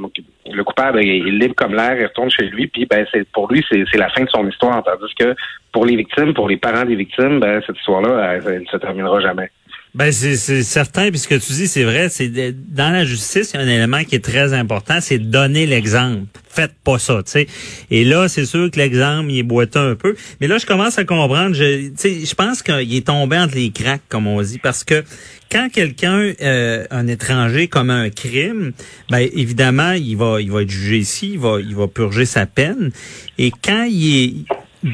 le, 0.46 0.64
coupable 0.64 1.00
est, 1.00 1.20
libre 1.20 1.56
comme 1.56 1.76
l'air, 1.76 1.96
il 2.00 2.06
retourne 2.06 2.32
chez 2.32 2.46
lui, 2.46 2.68
puis 2.68 2.86
ben 2.86 3.06
c'est 3.12 3.28
pour 3.32 3.52
lui, 3.52 3.64
c'est 3.70 3.98
la 3.98 4.10
fin 4.10 4.24
de 4.24 4.30
son 4.30 4.48
histoire. 4.48 4.84
Tandis 4.84 5.14
que 5.18 5.36
pour 5.72 5.86
les 5.86 5.96
victimes, 5.96 6.34
pour 6.34 6.50
les 6.50 6.58
parents 6.58 6.86
des 6.86 6.96
victimes, 6.96 7.40
ben 7.40 7.62
cette 7.66 7.78
histoire-là, 7.78 8.40
elle 8.46 8.62
ne 8.62 8.66
se 8.66 8.78
terminera 8.78 9.20
jamais. 9.20 9.50
Ben 9.94 10.14
c'est 10.14 10.64
certain, 10.64 11.10
puisque 11.10 11.38
tu 11.42 11.52
dis, 11.52 11.68
c'est 11.68 11.84
vrai, 11.84 12.08
c'est 12.08 12.30
dans 12.30 12.92
la 12.92 13.04
justice, 13.04 13.52
il 13.54 13.58
y 13.58 13.60
a 13.60 13.66
un 13.66 13.68
élément 13.68 14.06
qui 14.06 14.16
est 14.16 14.24
très 14.24 14.54
important, 14.54 15.00
c'est 15.02 15.20
donner 15.20 15.66
l'exemple. 15.66 16.28
Faites 16.48 16.72
pas 16.82 16.98
ça, 16.98 17.22
tu 17.26 17.32
sais. 17.32 17.48
Et 17.90 18.06
là, 18.06 18.30
c'est 18.30 18.46
sûr 18.46 18.72
que 18.72 18.80
l'exemple, 18.80 19.30
il 19.30 19.40
est 19.40 19.44
boiteux 19.44 19.80
un 19.80 19.96
peu. 19.96 20.16
Mais 20.40 20.48
là, 20.48 20.58
je 20.60 20.66
commence 20.66 20.98
à 20.98 21.04
comprendre. 21.04 21.54
Je, 21.56 21.92
je 21.98 22.36
pense 22.36 22.62
qu'il 22.62 22.96
est 22.96 23.08
tombé 23.08 23.38
entre 23.38 23.56
les 23.56 23.72
cracks, 23.72 24.02
comme 24.08 24.28
on 24.28 24.42
dit, 24.42 24.60
parce 24.60 24.86
que 24.86 25.04
quand 25.52 25.70
quelqu'un, 25.70 26.32
euh, 26.42 26.86
un 26.90 27.08
étranger, 27.08 27.68
commet 27.68 27.94
un 27.94 28.10
crime, 28.10 28.72
ben 29.10 29.28
évidemment, 29.34 29.92
il 29.92 30.16
va, 30.16 30.40
il 30.40 30.52
va 30.52 30.62
être 30.62 30.70
jugé 30.70 31.00
ici, 31.00 31.32
il 31.34 31.40
va, 31.40 31.60
il 31.60 31.76
va 31.76 31.88
purger 31.88 32.26
sa 32.26 32.46
peine. 32.46 32.92
Et 33.38 33.52
quand 33.52 33.84
il 33.90 34.24
est 34.24 34.34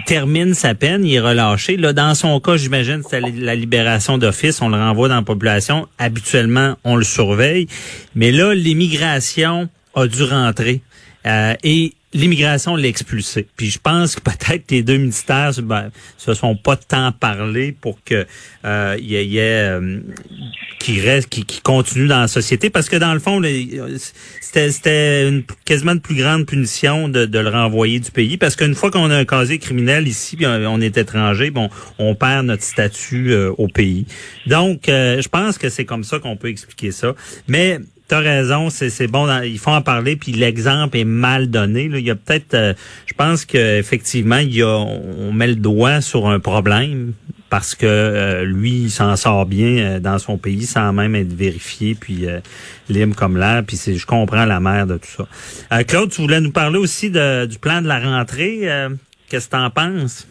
termine 0.05 0.53
sa 0.53 0.75
peine, 0.75 1.05
il 1.05 1.15
est 1.15 1.19
relâché. 1.19 1.77
Là, 1.77 1.93
dans 1.93 2.15
son 2.15 2.39
cas, 2.39 2.57
j'imagine, 2.57 3.01
c'est 3.09 3.21
la 3.21 3.55
libération 3.55 4.17
d'office, 4.17 4.61
on 4.61 4.69
le 4.69 4.77
renvoie 4.77 5.07
dans 5.07 5.15
la 5.15 5.21
population. 5.21 5.87
Habituellement, 5.97 6.75
on 6.83 6.95
le 6.95 7.03
surveille. 7.03 7.67
Mais 8.15 8.31
là, 8.31 8.53
l'immigration 8.53 9.69
a 9.95 10.07
dû 10.07 10.23
rentrer. 10.23 10.81
Euh, 11.25 11.55
et 11.63 11.93
l'immigration 12.13 12.75
l'a 12.75 12.87
expulsé. 12.87 13.47
Puis 13.57 13.69
je 13.69 13.79
pense 13.79 14.15
que 14.15 14.21
peut-être 14.21 14.71
les 14.71 14.81
deux 14.81 14.97
ministères 14.97 15.51
ben, 15.61 15.91
se 16.17 16.33
sont 16.33 16.55
pas 16.55 16.77
tant 16.77 17.11
parlé 17.11 17.73
pour 17.73 18.01
que 18.03 18.25
euh, 18.65 18.97
y 18.99 19.15
ait, 19.37 19.69
euh, 19.69 19.99
qui 20.79 21.01
reste, 21.01 21.29
qui, 21.29 21.61
continue 21.61 22.07
dans 22.07 22.21
la 22.21 22.27
société, 22.27 22.69
parce 22.69 22.87
que 22.87 22.95
dans 22.95 23.13
le 23.13 23.19
fond, 23.19 23.41
c'était 24.41 25.27
une, 25.27 25.43
quasiment 25.65 25.93
une 25.93 25.99
plus 25.99 26.15
grande 26.15 26.45
punition 26.45 27.09
de, 27.09 27.25
de 27.25 27.39
le 27.39 27.49
renvoyer 27.49 27.99
du 27.99 28.11
pays, 28.11 28.37
parce 28.37 28.55
qu'une 28.55 28.75
fois 28.75 28.89
qu'on 28.89 29.09
a 29.09 29.17
un 29.17 29.25
casier 29.25 29.59
criminel 29.59 30.07
ici, 30.07 30.37
on 30.45 30.79
est 30.79 30.97
étranger, 30.97 31.51
bon, 31.51 31.69
on 31.99 32.15
perd 32.15 32.45
notre 32.45 32.63
statut 32.63 33.31
euh, 33.31 33.51
au 33.57 33.67
pays. 33.67 34.05
Donc, 34.45 34.83
je 34.87 35.27
pense 35.27 35.57
que 35.57 35.69
c'est 35.69 35.85
comme 35.85 36.03
ça 36.03 36.19
qu'on 36.19 36.37
peut 36.37 36.49
expliquer 36.49 36.91
ça. 36.91 37.15
Mais 37.47 37.79
T'as 38.07 38.19
raison, 38.19 38.69
c'est 38.69 39.07
bon, 39.07 39.27
il 39.41 39.59
faut 39.59 39.71
en 39.71 39.81
parler, 39.81 40.15
puis 40.15 40.31
l'exemple 40.31 40.95
est 40.95 41.03
mal 41.03 41.49
donné. 41.49 41.89
Là. 41.89 41.99
Il 41.99 42.05
y 42.05 42.09
a 42.09 42.15
peut-être, 42.15 42.53
euh, 42.53 42.73
je 43.05 43.13
pense 43.13 43.43
qu'effectivement, 43.43 44.39
on 44.39 45.33
met 45.33 45.47
le 45.47 45.55
doigt 45.55 45.99
sur 45.99 46.29
un 46.29 46.39
problème 46.39 47.11
parce 47.49 47.75
que 47.75 47.85
euh, 47.85 48.45
lui, 48.45 48.83
il 48.83 48.91
s'en 48.91 49.17
sort 49.17 49.45
bien 49.45 49.77
euh, 49.77 49.99
dans 49.99 50.19
son 50.19 50.37
pays 50.37 50.65
sans 50.65 50.93
même 50.93 51.15
être 51.15 51.33
vérifié, 51.33 51.95
puis 51.95 52.27
libre 52.87 53.13
comme 53.13 53.35
l'air, 53.35 53.63
puis 53.67 53.77
je 53.77 54.05
comprends 54.05 54.45
la 54.45 54.61
mère 54.61 54.87
de 54.87 54.97
tout 54.97 55.27
ça. 55.69 55.83
Claude, 55.83 56.09
tu 56.09 56.21
voulais 56.21 56.39
nous 56.39 56.51
parler 56.51 56.77
aussi 56.77 57.09
du 57.09 57.59
plan 57.59 57.81
de 57.81 57.87
la 57.87 57.99
rentrée. 57.99 58.69
Qu'est-ce 59.27 59.47
que 59.47 59.57
tu 59.57 59.61
en 59.61 59.69
penses? 59.69 60.25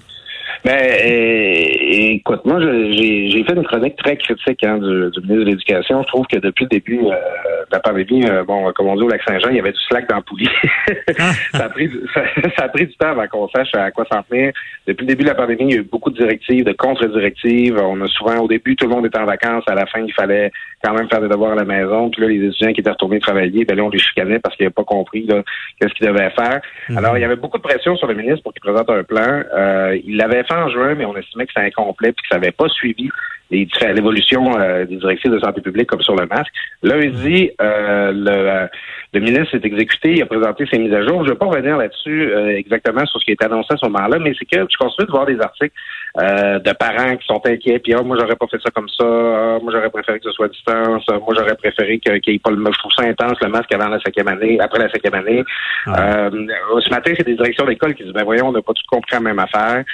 Ben, 0.66 0.72
euh, 0.82 2.16
écoute, 2.16 2.44
moi, 2.44 2.58
j'ai 2.60 3.44
fait 3.44 3.54
une 3.54 3.62
chronique 3.62 3.94
très 3.98 4.16
critique 4.16 4.64
hein, 4.64 4.78
du, 4.78 5.10
du, 5.12 5.20
ministre 5.20 5.44
de 5.44 5.44
l'Éducation. 5.44 6.02
Je 6.02 6.08
trouve 6.08 6.26
que 6.26 6.38
depuis 6.38 6.64
le 6.64 6.70
début 6.70 6.98
euh, 7.04 7.10
de 7.10 7.70
la 7.70 7.78
pandémie, 7.78 8.28
euh, 8.28 8.42
bon, 8.42 8.72
comme 8.72 8.88
on 8.88 8.96
dit 8.96 9.02
au 9.02 9.08
Lac-Saint-Jean, 9.08 9.50
il 9.50 9.58
y 9.58 9.60
avait 9.60 9.70
du 9.70 9.78
slack 9.88 10.08
dans 10.08 10.16
le 10.16 10.22
poulie. 10.22 10.48
ça, 11.54 11.66
a 11.66 11.68
pris, 11.68 11.88
ça, 12.12 12.64
a 12.64 12.68
pris 12.68 12.88
du 12.88 12.96
temps 12.96 13.10
avant 13.10 13.28
qu'on 13.28 13.48
sache 13.50 13.72
à 13.74 13.92
quoi 13.92 14.06
s'en 14.10 14.24
tenir. 14.24 14.52
Depuis 14.88 15.04
le 15.04 15.06
début 15.06 15.22
de 15.22 15.28
la 15.28 15.36
pandémie, 15.36 15.66
il 15.66 15.70
y 15.70 15.78
a 15.78 15.80
eu 15.82 15.84
beaucoup 15.84 16.10
de 16.10 16.16
directives, 16.16 16.64
de 16.64 16.72
contre-directives. 16.72 17.78
On 17.80 18.00
a 18.00 18.08
souvent, 18.08 18.36
au 18.38 18.48
début, 18.48 18.74
tout 18.74 18.88
le 18.88 18.94
monde 18.96 19.06
était 19.06 19.20
en 19.20 19.24
vacances. 19.24 19.62
À 19.68 19.76
la 19.76 19.86
fin, 19.86 20.00
il 20.00 20.12
fallait 20.14 20.50
quand 20.82 20.94
même 20.94 21.08
faire 21.08 21.20
des 21.20 21.28
devoirs 21.28 21.52
à 21.52 21.56
la 21.56 21.64
maison. 21.64 22.10
Puis 22.10 22.22
là, 22.22 22.26
les 22.26 22.44
étudiants 22.44 22.72
qui 22.72 22.80
étaient 22.80 22.90
retournés 22.90 23.20
travailler, 23.20 23.64
ben 23.64 23.76
là, 23.76 23.84
on 23.84 23.88
les 23.88 24.00
chicanait 24.00 24.40
parce 24.40 24.56
qu'ils 24.56 24.64
n'avaient 24.64 24.74
pas 24.74 24.82
compris 24.82 25.28
qu'est-ce 25.80 25.94
qu'ils 25.94 26.08
devaient 26.08 26.30
faire. 26.30 26.60
Mhm. 26.88 26.98
Alors, 26.98 27.16
il 27.16 27.20
y 27.20 27.24
avait 27.24 27.36
beaucoup 27.36 27.58
de 27.58 27.62
pression 27.62 27.96
sur 27.96 28.08
le 28.08 28.14
ministre 28.14 28.42
pour 28.42 28.52
qu'il 28.52 28.62
présente 28.62 28.90
un 28.90 29.04
plan. 29.04 29.44
Euh, 29.56 29.96
il 30.04 30.16
l'avait 30.16 30.42
fait 30.42 30.55
en 30.56 30.68
juin, 30.70 30.94
mais 30.94 31.04
on 31.04 31.16
estimait 31.16 31.46
que 31.46 31.52
c'était 31.54 31.66
incomplet 31.66 32.12
puis 32.12 32.22
que 32.22 32.28
ça 32.28 32.36
n'avait 32.36 32.52
pas 32.52 32.68
suivi 32.68 33.10
l'évolution 33.50 34.58
euh, 34.58 34.84
des 34.84 34.96
directives 34.96 35.32
de 35.32 35.38
santé 35.38 35.60
publique 35.60 35.88
comme 35.88 36.02
sur 36.02 36.16
le 36.16 36.26
masque. 36.26 36.52
Lundi, 36.82 37.50
euh, 37.60 38.12
le, 38.12 38.68
le 39.12 39.20
ministre 39.20 39.52
s'est 39.52 39.66
exécuté, 39.66 40.12
il 40.12 40.22
a 40.22 40.26
présenté 40.26 40.66
ses 40.70 40.78
mises 40.78 40.92
à 40.92 41.02
jour. 41.02 41.24
Je 41.24 41.28
ne 41.28 41.30
vais 41.30 41.38
pas 41.38 41.46
revenir 41.46 41.76
là-dessus 41.76 42.30
euh, 42.30 42.56
exactement 42.56 43.04
sur 43.06 43.20
ce 43.20 43.24
qui 43.24 43.32
est 43.32 43.42
annoncé 43.42 43.68
à 43.72 43.76
ce 43.76 43.86
moment-là, 43.86 44.18
mais 44.18 44.34
c'est 44.38 44.44
que 44.44 44.66
je 44.70 44.76
continue 44.76 45.06
de 45.06 45.10
voir 45.10 45.26
des 45.26 45.40
articles 45.40 45.74
euh, 46.20 46.58
de 46.58 46.72
parents 46.72 47.16
qui 47.16 47.26
sont 47.26 47.40
inquiets, 47.46 47.78
puis 47.78 47.94
ah, 47.94 48.02
moi 48.02 48.16
j'aurais 48.18 48.36
pas 48.36 48.46
fait 48.46 48.60
ça 48.62 48.70
comme 48.74 48.88
ça, 48.88 49.04
ah, 49.04 49.58
moi 49.62 49.72
j'aurais 49.72 49.90
préféré 49.90 50.18
que 50.18 50.24
ce 50.24 50.32
soit 50.32 50.46
à 50.46 50.48
distance, 50.48 51.04
ah, 51.08 51.18
moi 51.18 51.34
j'aurais 51.36 51.56
préféré 51.56 51.98
qu'il 51.98 52.20
n'y 52.26 52.34
ait 52.34 52.38
pas 52.38 52.50
le 52.50 52.56
je 52.66 52.78
trouve 52.78 52.92
ça 52.92 53.04
intense 53.04 53.38
le 53.40 53.48
masque 53.48 53.72
avant 53.72 53.88
la 53.88 54.00
cinquième 54.00 54.28
année, 54.28 54.58
après 54.60 54.78
la 54.80 54.90
cinquième 54.90 55.14
année. 55.14 55.44
Euh, 55.88 56.30
ce 56.80 56.90
matin, 56.90 57.12
c'est 57.16 57.26
des 57.26 57.36
directions 57.36 57.64
d'école 57.64 57.94
qui 57.94 58.02
disent 58.02 58.12
ben 58.12 58.24
voyons, 58.24 58.48
on 58.48 58.52
n'a 58.52 58.62
pas 58.62 58.72
tout 58.72 58.82
compris 58.90 59.14
la 59.14 59.20
même 59.20 59.38
affaire. 59.38 59.84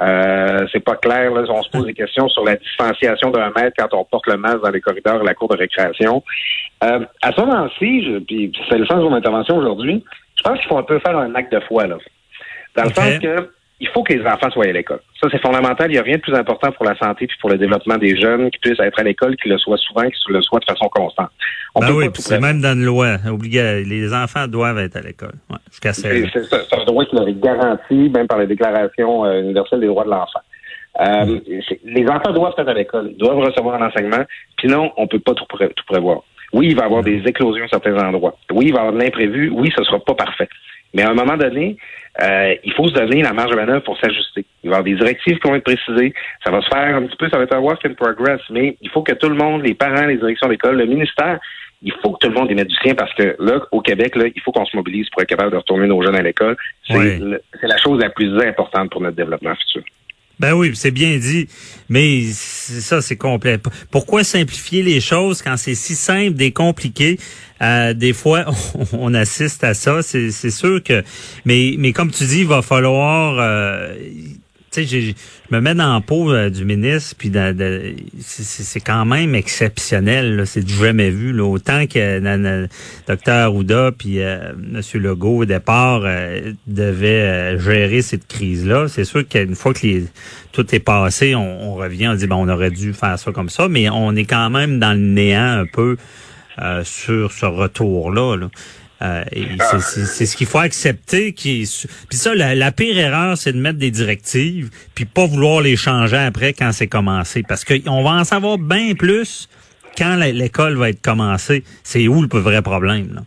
Euh, 0.00 0.66
c'est 0.70 0.84
pas 0.84 0.96
clair, 0.96 1.32
là, 1.32 1.42
on 1.48 1.62
se 1.62 1.70
pose 1.70 1.86
des 1.86 1.94
questions 1.94 2.28
sur 2.28 2.44
la 2.44 2.56
distanciation 2.98 3.30
d'un 3.30 3.50
mètre 3.50 3.76
quand 3.78 3.96
on 3.96 4.04
porte 4.04 4.26
le 4.26 4.36
masque 4.36 4.62
dans 4.62 4.70
les 4.70 4.80
corridors 4.80 5.20
de 5.20 5.26
la 5.26 5.34
cour 5.34 5.48
de 5.48 5.56
récréation. 5.56 6.22
Euh, 6.84 7.04
à 7.22 7.32
ce 7.32 7.40
moment-ci, 7.40 8.24
puis 8.26 8.52
c'est 8.68 8.78
le 8.78 8.86
sens 8.86 8.98
de 8.98 9.02
mon 9.02 9.14
intervention 9.14 9.56
aujourd'hui, 9.56 10.04
je 10.36 10.42
pense 10.42 10.58
qu'il 10.58 10.68
faut 10.68 10.78
un 10.78 10.84
peu 10.84 10.98
faire 11.00 11.16
un 11.16 11.34
acte 11.34 11.52
de 11.52 11.60
foi, 11.60 11.86
là. 11.86 11.96
Dans 12.76 12.84
le 12.84 12.90
sens 12.90 13.18
que 13.18 13.50
il 13.80 13.88
faut 13.88 14.02
que 14.02 14.12
les 14.12 14.26
enfants 14.26 14.50
soient 14.50 14.64
à 14.64 14.72
l'école. 14.72 15.00
Ça, 15.20 15.28
c'est 15.30 15.40
fondamental. 15.40 15.88
Il 15.90 15.92
n'y 15.92 15.98
a 15.98 16.02
rien 16.02 16.16
de 16.16 16.20
plus 16.20 16.34
important 16.34 16.72
pour 16.72 16.84
la 16.84 16.96
santé 16.96 17.26
et 17.26 17.28
pour 17.40 17.50
le 17.50 17.58
développement 17.58 17.96
des 17.96 18.20
jeunes 18.20 18.50
qui 18.50 18.58
puissent 18.58 18.80
être 18.80 18.98
à 18.98 19.04
l'école, 19.04 19.36
qu'ils 19.36 19.52
le 19.52 19.58
soient 19.58 19.76
souvent, 19.76 20.02
qu'ils 20.02 20.34
le 20.34 20.42
soient 20.42 20.58
de 20.58 20.64
façon 20.64 20.88
constante. 20.88 21.30
On 21.74 21.80
ben 21.80 21.92
oui, 21.92 22.06
c'est 22.14 22.40
même 22.40 22.60
dans 22.60 22.72
une 22.72 22.84
loi. 22.84 23.16
Obligé, 23.28 23.84
les 23.84 24.12
enfants 24.12 24.48
doivent 24.48 24.78
être 24.78 24.96
à 24.96 25.00
l'école. 25.00 25.34
Ouais, 25.48 25.58
jusqu'à 25.70 25.92
C'est 25.92 26.74
un 26.74 26.84
droit 26.84 27.04
qui 27.04 27.14
leur 27.14 27.28
est 27.28 27.40
garanti, 27.40 28.10
même 28.10 28.26
par 28.26 28.38
la 28.38 28.46
Déclaration 28.46 29.24
euh, 29.24 29.42
universelle 29.42 29.80
des 29.80 29.86
droits 29.86 30.04
de 30.04 30.10
l'enfant. 30.10 30.40
Euh. 31.00 31.40
Les 31.84 32.08
enfants 32.08 32.32
doivent 32.32 32.54
être 32.56 32.68
à 32.68 32.74
l'école, 32.74 33.14
doivent 33.16 33.38
recevoir 33.38 33.80
un 33.80 33.86
enseignement, 33.86 34.24
sinon 34.60 34.92
on 34.96 35.06
peut 35.06 35.20
pas 35.20 35.34
tout, 35.34 35.44
tout 35.46 35.84
prévoir. 35.86 36.22
Oui, 36.52 36.68
il 36.68 36.76
va 36.76 36.82
y 36.82 36.86
avoir 36.86 37.02
des 37.02 37.22
éclosions 37.26 37.64
à 37.64 37.68
certains 37.68 37.96
endroits. 37.98 38.36
Oui, 38.50 38.66
il 38.66 38.72
va 38.72 38.78
y 38.78 38.80
avoir 38.80 38.94
de 38.94 38.98
l'imprévu. 38.98 39.50
Oui, 39.54 39.70
ce 39.76 39.84
sera 39.84 39.98
pas 40.00 40.14
parfait. 40.14 40.48
Mais 40.94 41.02
à 41.02 41.10
un 41.10 41.14
moment 41.14 41.36
donné, 41.36 41.76
euh, 42.22 42.54
il 42.64 42.72
faut 42.72 42.88
se 42.88 42.94
donner 42.94 43.22
la 43.22 43.32
marge 43.32 43.50
de 43.50 43.56
manœuvre 43.56 43.82
pour 43.82 43.98
s'ajuster. 44.00 44.44
Il 44.64 44.70
va 44.70 44.76
y 44.76 44.78
avoir 44.78 44.84
des 44.84 44.94
directives 44.94 45.38
qui 45.38 45.48
vont 45.48 45.54
être 45.54 45.64
précisées. 45.64 46.14
Ça 46.42 46.50
va 46.50 46.62
se 46.62 46.68
faire 46.68 46.96
un 46.96 47.02
petit 47.02 47.16
peu, 47.16 47.28
ça 47.28 47.36
va 47.36 47.44
être 47.44 47.54
un 47.54 47.60
work 47.60 47.84
in 47.84 47.92
progress, 47.92 48.40
mais 48.50 48.76
il 48.80 48.88
faut 48.88 49.02
que 49.02 49.12
tout 49.12 49.28
le 49.28 49.34
monde, 49.34 49.62
les 49.62 49.74
parents, 49.74 50.06
les 50.06 50.16
directions 50.16 50.48
d'école, 50.48 50.78
le 50.78 50.86
ministère, 50.86 51.38
il 51.82 51.92
faut 52.02 52.12
que 52.12 52.26
tout 52.26 52.32
le 52.32 52.38
monde 52.38 52.50
y 52.50 52.54
mette 52.54 52.68
du 52.68 52.76
sien 52.76 52.94
parce 52.94 53.12
que 53.14 53.36
là, 53.38 53.60
au 53.70 53.80
Québec, 53.82 54.16
là, 54.16 54.24
il 54.34 54.40
faut 54.40 54.50
qu'on 54.50 54.64
se 54.64 54.76
mobilise 54.76 55.08
pour 55.10 55.22
être 55.22 55.28
capable 55.28 55.52
de 55.52 55.58
retourner 55.58 55.86
nos 55.86 56.02
jeunes 56.02 56.16
à 56.16 56.22
l'école. 56.22 56.56
C'est 56.88 57.20
la 57.62 57.76
chose 57.76 58.00
la 58.00 58.10
plus 58.10 58.34
importante 58.42 58.90
pour 58.90 59.00
notre 59.00 59.16
développement 59.16 59.54
futur. 59.54 59.82
Ben 60.40 60.52
oui, 60.52 60.72
c'est 60.74 60.92
bien 60.92 61.16
dit, 61.18 61.48
mais 61.88 62.22
ça, 62.32 63.02
c'est 63.02 63.16
complet. 63.16 63.58
Pourquoi 63.90 64.22
simplifier 64.22 64.82
les 64.82 65.00
choses 65.00 65.42
quand 65.42 65.56
c'est 65.56 65.74
si 65.74 65.94
simple 65.94 66.40
et 66.40 66.52
compliqué? 66.52 67.18
Euh, 67.60 67.92
des 67.92 68.12
fois, 68.12 68.46
on, 68.92 69.14
assiste 69.14 69.64
à 69.64 69.74
ça, 69.74 70.02
c'est 70.02 70.50
sûr 70.50 70.82
que... 70.82 71.02
Mais, 71.44 71.74
mais 71.78 71.92
comme 71.92 72.10
tu 72.10 72.24
dis, 72.24 72.40
il 72.40 72.46
va 72.46 72.62
falloir... 72.62 73.38
Euh, 73.40 73.94
tu 74.70 74.86
sais, 74.86 75.00
je 75.00 75.12
me 75.50 75.60
mets 75.60 75.74
dans 75.74 75.94
la 75.94 76.00
peau 76.00 76.30
euh, 76.30 76.50
du 76.50 76.64
ministre, 76.64 77.14
puis 77.16 77.32
c'est 78.20 78.80
quand 78.80 79.04
même 79.06 79.34
exceptionnel. 79.34 80.42
C'est 80.46 80.68
jamais 80.68 81.10
vu. 81.10 81.32
Là. 81.32 81.44
Autant 81.44 81.86
que 81.86 81.98
euh, 81.98 82.66
docteur 83.06 83.46
Arruda 83.46 83.92
puis 83.96 84.20
euh, 84.20 84.52
M. 84.52 84.82
Legault, 84.94 85.38
au 85.38 85.44
départ, 85.44 86.02
euh, 86.04 86.52
devait 86.66 87.58
gérer 87.58 88.02
cette 88.02 88.26
crise-là. 88.26 88.88
C'est 88.88 89.04
sûr 89.04 89.26
qu'une 89.26 89.54
fois 89.54 89.72
que 89.72 89.86
les, 89.86 90.04
tout 90.52 90.74
est 90.74 90.80
passé, 90.80 91.34
on, 91.34 91.74
revient, 91.74 92.08
on 92.08 92.14
dit, 92.14 92.26
bon, 92.26 92.46
on 92.46 92.48
aurait 92.48 92.70
dû 92.70 92.92
faire 92.92 93.18
ça 93.18 93.32
comme 93.32 93.48
ça, 93.48 93.68
mais 93.68 93.88
on 93.88 94.14
est 94.16 94.26
quand 94.26 94.50
même 94.50 94.78
dans 94.78 94.92
le 94.92 94.98
néant 94.98 95.60
un 95.60 95.66
peu 95.66 95.96
sur 96.82 97.30
ce 97.30 97.46
retour-là. 97.46 98.36
Là. 98.36 98.48
Euh, 99.00 99.22
c'est 99.60 100.26
ce 100.26 100.36
qu'il 100.36 100.46
faut 100.46 100.58
accepter. 100.58 101.32
Qui 101.32 101.64
Puis 102.08 102.18
ça, 102.18 102.34
la, 102.34 102.72
pire 102.72 102.98
erreur, 102.98 103.36
c'est 103.36 103.52
de 103.52 103.58
mettre 103.58 103.78
des 103.78 103.90
directives, 103.90 104.70
puis 104.94 105.04
pas 105.04 105.26
vouloir 105.26 105.60
les 105.60 105.76
changer 105.76 106.16
après 106.16 106.52
quand 106.52 106.72
c'est 106.72 106.88
commencé. 106.88 107.42
Parce 107.46 107.64
qu'on 107.64 108.02
va 108.02 108.10
en 108.10 108.24
savoir 108.24 108.58
bien 108.58 108.94
plus 108.94 109.48
quand 109.96 110.16
l'école 110.16 110.76
va 110.76 110.90
être 110.90 111.02
commencée. 111.02 111.62
C'est 111.84 112.08
où 112.08 112.22
le 112.22 112.28
vrai 112.38 112.62
problème. 112.62 113.14
Là? 113.14 113.20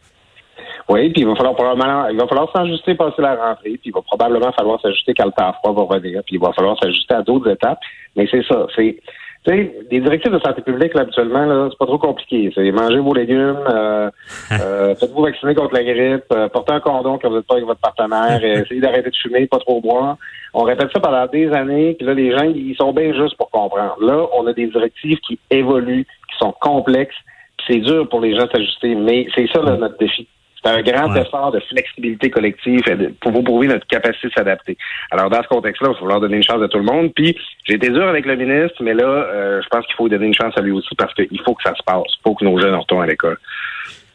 Oui, 0.92 1.10
puis 1.12 1.22
il 1.22 1.28
va 1.28 1.36
falloir 1.36 1.56
probablement, 1.56 2.08
il 2.10 2.18
va 2.18 2.28
falloir 2.28 2.51
s'ajuster 2.51 2.96
passer 2.96 3.22
la 3.22 3.36
rentrée, 3.36 3.78
puis 3.78 3.86
il 3.86 3.94
va 3.94 4.01
probablement 4.01 4.51
falloir 4.51 4.82
s'ajuster 4.82 5.13
quand 5.13 5.25
le 5.25 5.32
temps 5.32 5.54
froid 5.54 5.72
va 5.74 5.96
revenir, 5.96 6.22
puis 6.25 6.36
il 6.36 6.42
va 6.42 6.51
falloir 6.51 6.78
s'ajuster 6.84 7.13
à 7.13 7.22
d'autres 7.22 7.50
étapes. 7.50 7.80
Mais 8.18 8.28
c'est 8.30 8.44
ça, 8.44 8.68
c'est 8.75 9.00
tu 9.44 9.52
sais, 9.52 9.76
les 9.90 10.02
directives 10.02 10.32
de 10.32 10.40
santé 10.40 10.62
publique, 10.62 10.94
là, 10.94 11.02
habituellement, 11.02 11.46
là, 11.46 11.68
c'est 11.72 11.78
pas 11.78 11.88
trop 11.88 11.98
compliqué. 11.98 12.52
C'est 12.54 12.72
manger 12.72 13.00
vos 13.00 13.14
légumes, 13.14 13.58
euh, 13.68 14.10
euh, 14.52 14.96
faites-vous 14.96 15.24
vacciner 15.24 15.56
contre 15.56 15.74
la 15.74 15.84
grippe, 15.84 16.26
euh, 16.32 16.48
portez 16.50 16.74
un 16.74 16.80
condom 16.80 17.18
quand 17.18 17.30
vous 17.30 17.38
n'êtes 17.38 17.48
pas 17.48 17.56
avec 17.56 17.66
votre 17.66 17.80
partenaire, 17.80 18.44
et 18.44 18.60
essayez 18.60 18.82
d'arrêter 18.82 19.10
de 19.10 19.16
fumer, 19.16 19.48
pas 19.48 19.58
trop 19.58 19.82
boire. 19.82 20.18
On 20.54 20.64
répète 20.64 20.92
ça 20.94 21.00
pendant 21.00 21.26
des 21.26 21.52
années, 21.54 21.96
puis 21.96 22.06
là, 22.06 22.14
les 22.14 22.32
gens, 22.32 22.44
ils 22.44 22.76
sont 22.76 22.94
bien 22.94 23.14
justes 23.14 23.38
pour 23.38 23.50
comprendre. 23.50 23.98
Là, 24.00 24.28
on 24.38 24.46
a 24.46 24.54
des 24.54 24.68
directives 24.68 25.18
qui 25.20 25.40
évoluent, 25.50 26.06
qui 26.06 26.38
sont 26.38 26.54
complexes, 26.62 27.16
puis 27.58 27.66
c'est 27.68 27.80
dur 27.80 28.08
pour 28.10 28.22
les 28.22 28.38
gens 28.38 28.48
s'ajuster, 28.54 28.94
mais 28.94 29.26
c'est 29.36 29.48
ça 29.52 29.62
notre 29.62 29.98
défi. 29.98 30.28
C'est 30.63 30.70
un 30.70 30.82
grand 30.82 31.15
effort 31.15 31.51
de 31.51 31.60
flexibilité 31.60 32.30
collective 32.30 32.82
pour 33.20 33.32
vous 33.32 33.41
prouver 33.41 33.68
notre 33.68 33.88
capacité 33.88 34.27
de 34.27 34.34
s'adapter. 34.34 34.77
Alors, 35.10 35.30
dans 35.30 35.41
ce 35.41 35.48
contexte-là, 35.48 35.89
il 35.89 35.94
va 35.94 36.00
falloir 36.00 36.20
donner 36.20 36.38
une 36.38 36.44
chance 36.44 36.62
à 36.62 36.68
tout 36.68 36.77
le 36.77 36.84
monde. 36.84 37.12
Puis, 37.15 37.36
j'ai 37.65 37.75
été 37.75 37.89
dur 37.89 38.08
avec 38.08 38.25
le 38.25 38.36
ministre, 38.36 38.84
mais 38.84 38.94
là, 38.94 39.06
euh, 39.06 39.62
je 39.63 39.68
pense 39.70 39.86
qu'il 39.88 39.96
faut 39.96 40.08
donner 40.08 40.27
une 40.27 40.36
chance 40.36 40.53
à 40.56 40.62
lui 40.62 40.72
aussi 40.72 40.94
parce 40.96 41.13
qu'il 41.15 41.41
faut 41.44 41.56
que 41.56 41.63
ça 41.63 41.74
se 41.75 41.84
passe. 41.84 42.03
Il 42.08 42.22
faut 42.24 42.36
que 42.36 42.46
nos 42.46 42.60
jeunes 42.60 42.75
retournent 42.75 43.03
à 43.03 43.08
l'école. 43.08 43.38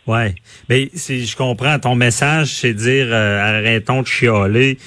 Ouais, 0.06 0.36
mais 0.68 0.88
si 0.94 1.26
je 1.26 1.36
comprends 1.36 1.80
ton 1.80 1.96
message, 1.96 2.46
c'est 2.46 2.74
dire 2.74 3.08
euh, 3.10 3.40
arrêtons 3.40 4.02
de 4.02 4.06
chialer. 4.06 4.78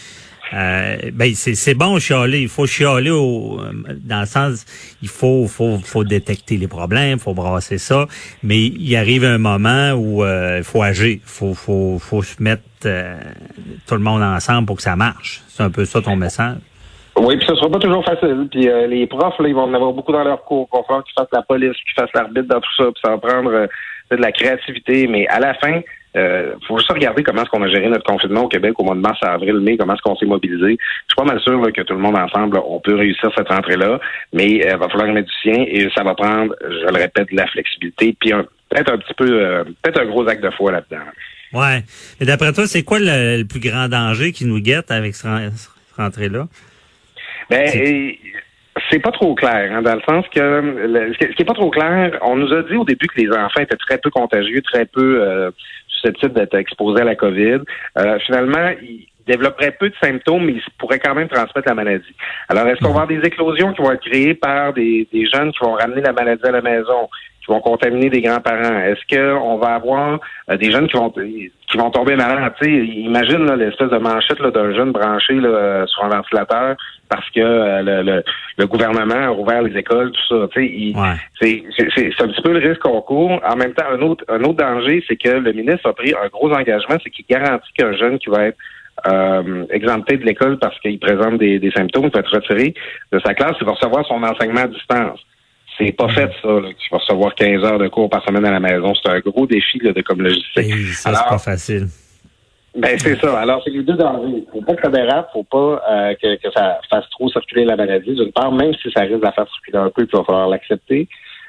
Euh, 0.53 0.97
ben 1.13 1.33
c'est 1.35 1.75
bon 1.75 1.99
chialer, 1.99 2.41
il 2.41 2.47
faut 2.47 2.65
chialer 2.65 3.11
au, 3.11 3.59
dans 4.03 4.21
le 4.21 4.25
sens 4.25 4.65
il 5.01 5.07
faut 5.07 5.45
faut 5.47 5.77
faut 5.77 6.03
détecter 6.03 6.57
les 6.57 6.67
problèmes, 6.67 7.19
faut 7.19 7.35
brasser 7.35 7.77
ça, 7.77 8.07
mais 8.41 8.57
il 8.57 8.95
arrive 8.95 9.23
un 9.25 9.37
moment 9.37 9.91
où 9.91 10.23
euh, 10.23 10.57
il 10.57 10.63
faut 10.63 10.81
agir, 10.81 11.19
faut 11.23 11.53
faut 11.53 11.99
faut 11.99 12.23
se 12.23 12.41
mettre 12.41 12.63
euh, 12.85 13.19
tout 13.87 13.93
le 13.93 14.01
monde 14.01 14.23
ensemble 14.23 14.65
pour 14.65 14.77
que 14.77 14.81
ça 14.81 14.95
marche. 14.95 15.41
C'est 15.49 15.61
un 15.61 15.69
peu 15.69 15.85
ça 15.85 16.01
ton 16.01 16.15
message? 16.15 16.57
Oui, 17.15 17.37
puis 17.37 17.45
ce 17.45 17.55
sera 17.55 17.69
pas 17.69 17.79
toujours 17.79 18.03
facile. 18.03 18.47
Puis 18.49 18.69
les 18.87 19.05
profs, 19.05 19.37
là, 19.39 19.47
ils 19.47 19.53
vont 19.53 19.63
en 19.63 19.73
avoir 19.73 19.91
beaucoup 19.91 20.13
dans 20.13 20.23
leur 20.23 20.43
cours. 20.45 20.69
Va 20.71 20.83
falloir 20.83 21.03
qu'ils 21.03 21.13
fassent 21.19 21.33
la 21.33 21.41
police, 21.41 21.75
qu'ils 21.83 22.01
fassent 22.01 22.13
l'arbitre 22.13 22.47
dans 22.47 22.61
tout 22.61 22.75
ça, 22.77 22.85
puis 22.85 23.01
ça 23.03 23.11
va 23.11 23.17
prendre 23.17 23.67
de 24.09 24.15
la 24.15 24.31
créativité. 24.31 25.05
Mais 25.07 25.27
à 25.27 25.39
la 25.39 25.53
fin, 25.55 25.81
euh, 26.17 26.53
faut 26.67 26.77
juste 26.77 26.91
regarder 26.91 27.23
comment 27.23 27.43
est-ce 27.43 27.49
qu'on 27.49 27.61
a 27.61 27.67
géré 27.67 27.87
notre 27.87 28.03
confinement 28.03 28.41
au 28.41 28.47
Québec 28.47 28.73
au 28.77 28.83
mois 28.83 28.95
de 28.95 29.01
mars, 29.01 29.19
avril, 29.21 29.59
mai, 29.59 29.77
comment 29.77 29.93
est-ce 29.93 30.01
qu'on 30.01 30.15
s'est 30.15 30.25
mobilisé. 30.25 30.77
Je 30.79 31.13
suis 31.13 31.15
pas 31.15 31.23
mal 31.23 31.39
sûr 31.41 31.61
que 31.73 31.81
tout 31.81 31.93
le 31.93 31.99
monde 31.99 32.17
ensemble, 32.17 32.59
on 32.65 32.79
peut 32.79 32.95
réussir 32.95 33.29
cette 33.37 33.49
rentrée-là, 33.49 33.99
mais 34.33 34.51
il 34.51 34.67
euh, 34.67 34.77
va 34.77 34.89
falloir 34.89 35.07
mettre 35.13 35.27
du 35.27 35.35
sien 35.41 35.65
et 35.67 35.87
ça 35.95 36.03
va 36.03 36.15
prendre, 36.15 36.55
je 36.61 36.91
le 36.91 36.99
répète, 36.99 37.31
de 37.31 37.37
la 37.37 37.47
flexibilité, 37.47 38.15
puis 38.19 38.31
peut-être 38.69 38.91
un 38.91 38.97
petit 38.97 39.13
peu, 39.15 39.27
euh, 39.29 39.63
peut-être 39.81 40.01
un 40.01 40.05
gros 40.05 40.27
acte 40.27 40.43
de 40.43 40.49
foi 40.51 40.71
là-dedans. 40.71 41.05
Ouais. 41.53 41.83
Et 42.19 42.25
d'après 42.25 42.53
toi, 42.53 42.67
c'est 42.67 42.83
quoi 42.83 42.99
le, 42.99 43.43
plus 43.43 43.59
grand 43.59 43.87
danger 43.87 44.31
qui 44.31 44.45
nous 44.45 44.59
guette 44.59 44.91
avec 44.91 45.15
cette 45.15 45.29
rentrée-là? 45.97 46.47
Ben, 47.49 47.67
c'est 48.89 48.99
pas 48.99 49.11
trop 49.11 49.35
clair, 49.35 49.71
hein, 49.71 49.81
dans 49.81 49.95
le 49.95 50.01
sens 50.01 50.25
que 50.33 51.11
ce 51.19 51.35
qui 51.35 51.41
est 51.41 51.45
pas 51.45 51.53
trop 51.53 51.69
clair, 51.69 52.17
on 52.21 52.35
nous 52.37 52.53
a 52.53 52.63
dit 52.63 52.75
au 52.75 52.85
début 52.85 53.07
que 53.07 53.19
les 53.19 53.29
enfants 53.29 53.61
étaient 53.61 53.75
très 53.75 53.97
peu 53.97 54.09
contagieux, 54.09 54.61
très 54.61 54.85
peu 54.85 55.21
euh, 55.21 55.51
susceptibles 55.99 56.33
d'être 56.33 56.55
exposés 56.55 57.01
à 57.01 57.05
la 57.05 57.15
COVID. 57.15 57.59
Euh, 57.97 58.19
finalement, 58.25 58.71
ils 58.81 59.07
développeraient 59.29 59.75
peu 59.79 59.89
de 59.89 59.95
symptômes, 60.01 60.45
mais 60.45 60.53
ils 60.53 60.63
pourraient 60.77 60.99
quand 60.99 61.15
même 61.15 61.27
transmettre 61.27 61.67
la 61.67 61.75
maladie. 61.75 62.15
Alors, 62.49 62.67
est-ce 62.67 62.79
qu'on 62.79 62.93
va 62.93 63.03
avoir 63.03 63.07
des 63.07 63.25
éclosions 63.25 63.73
qui 63.73 63.81
vont 63.81 63.91
être 63.91 64.05
créées 64.05 64.33
par 64.33 64.73
des, 64.73 65.07
des 65.13 65.25
jeunes 65.27 65.51
qui 65.51 65.59
vont 65.63 65.73
ramener 65.73 66.01
la 66.01 66.13
maladie 66.13 66.45
à 66.45 66.51
la 66.51 66.61
maison? 66.61 67.09
qui 67.39 67.51
vont 67.51 67.61
contaminer 67.61 68.09
des 68.09 68.21
grands-parents? 68.21 68.79
Est-ce 68.79 69.03
qu'on 69.09 69.57
va 69.57 69.75
avoir 69.75 70.19
euh, 70.49 70.57
des 70.57 70.71
jeunes 70.71 70.87
qui 70.87 70.97
vont 70.97 71.09
qui 71.09 71.77
vont 71.77 71.89
tomber 71.89 72.15
malades? 72.15 72.53
imagine 72.61 73.45
l'espèce 73.55 73.89
de 73.89 73.97
manchette 73.97 74.41
d'un 74.41 74.73
jeune 74.73 74.91
branché 74.91 75.35
là, 75.35 75.85
sur 75.87 76.03
un 76.03 76.09
ventilateur 76.09 76.75
parce 77.09 77.27
que 77.31 77.39
euh, 77.39 78.03
le, 78.03 78.23
le, 78.57 78.67
gouvernement 78.67 79.15
a 79.15 79.29
rouvert 79.29 79.63
les 79.63 79.75
écoles, 79.77 80.11
tout 80.11 80.27
ça. 80.29 80.47
C'est 81.41 81.63
un 82.21 82.27
petit 82.27 82.41
peu 82.41 82.53
le 82.53 82.67
risque 82.67 82.81
qu'on 82.81 83.01
court. 83.01 83.39
En 83.43 83.55
même 83.55 83.73
temps, 83.73 83.85
un 83.91 84.01
autre, 84.01 84.23
un 84.27 84.43
autre 84.43 84.63
danger, 84.63 85.03
c'est 85.07 85.17
que 85.17 85.29
le 85.29 85.51
ministre 85.53 85.89
a 85.89 85.93
pris 85.93 86.13
un 86.13 86.27
gros 86.27 86.51
engagement, 86.51 86.97
c'est 87.03 87.09
qu'il 87.09 87.25
garantit 87.27 87.71
qu'un 87.73 87.93
jeune 87.93 88.19
qui 88.19 88.29
va 88.29 88.47
être 88.47 88.57
euh, 89.07 89.65
exempté 89.71 90.17
de 90.17 90.25
l'école 90.25 90.59
parce 90.59 90.79
qu'il 90.79 90.99
présente 90.99 91.37
des, 91.37 91.59
des 91.59 91.71
symptômes, 91.71 92.09
peut 92.11 92.19
être 92.19 92.33
retiré 92.33 92.73
de 93.11 93.19
sa 93.19 93.33
classe, 93.33 93.55
il 93.59 93.65
va 93.65 93.73
recevoir 93.73 94.05
son 94.05 94.21
enseignement 94.23 94.61
à 94.61 94.67
distance. 94.67 95.19
C'est 95.77 95.93
pas 95.93 96.09
fait, 96.09 96.29
ça. 96.41 96.49
Tu 96.77 96.89
vas 96.91 96.97
recevoir 96.97 97.35
15 97.35 97.63
heures 97.63 97.79
de 97.79 97.87
cours 97.87 98.09
par 98.09 98.23
semaine 98.25 98.45
à 98.45 98.51
la 98.51 98.59
maison. 98.59 98.93
C'est 98.95 99.09
un 99.09 99.19
gros 99.19 99.47
défi 99.47 99.79
là, 99.79 99.93
de 99.93 100.01
comme 100.01 100.21
logistique. 100.21 100.73
ça, 100.93 101.13
c'est 101.13 101.29
pas 101.29 101.37
facile. 101.37 101.87
Ben, 102.75 102.99
c'est 102.99 103.19
ça. 103.19 103.39
Alors, 103.39 103.61
c'est 103.63 103.71
les 103.71 103.83
deux 103.83 103.95
dangers. 103.95 104.43
Faut 104.51 104.61
pas 104.61 104.75
que 104.75 104.81
ça 104.83 104.89
dérape, 104.89 105.29
faut 105.33 105.43
pas 105.43 105.81
euh, 105.89 106.13
que, 106.21 106.35
que, 106.35 106.51
ça 106.51 106.79
fasse 106.89 107.09
trop 107.11 107.29
circuler 107.29 107.65
la 107.65 107.75
maladie. 107.75 108.13
D'une 108.13 108.31
part, 108.31 108.51
même 108.51 108.73
si 108.75 108.91
ça 108.91 109.01
risque 109.01 109.19
de 109.19 109.25
la 109.25 109.31
faire 109.31 109.47
circuler 109.49 109.77
un 109.77 109.89
peu, 109.89 110.03
il 110.03 110.17
va 110.17 110.23
falloir 110.23 110.47
l'accepter. 110.49 111.07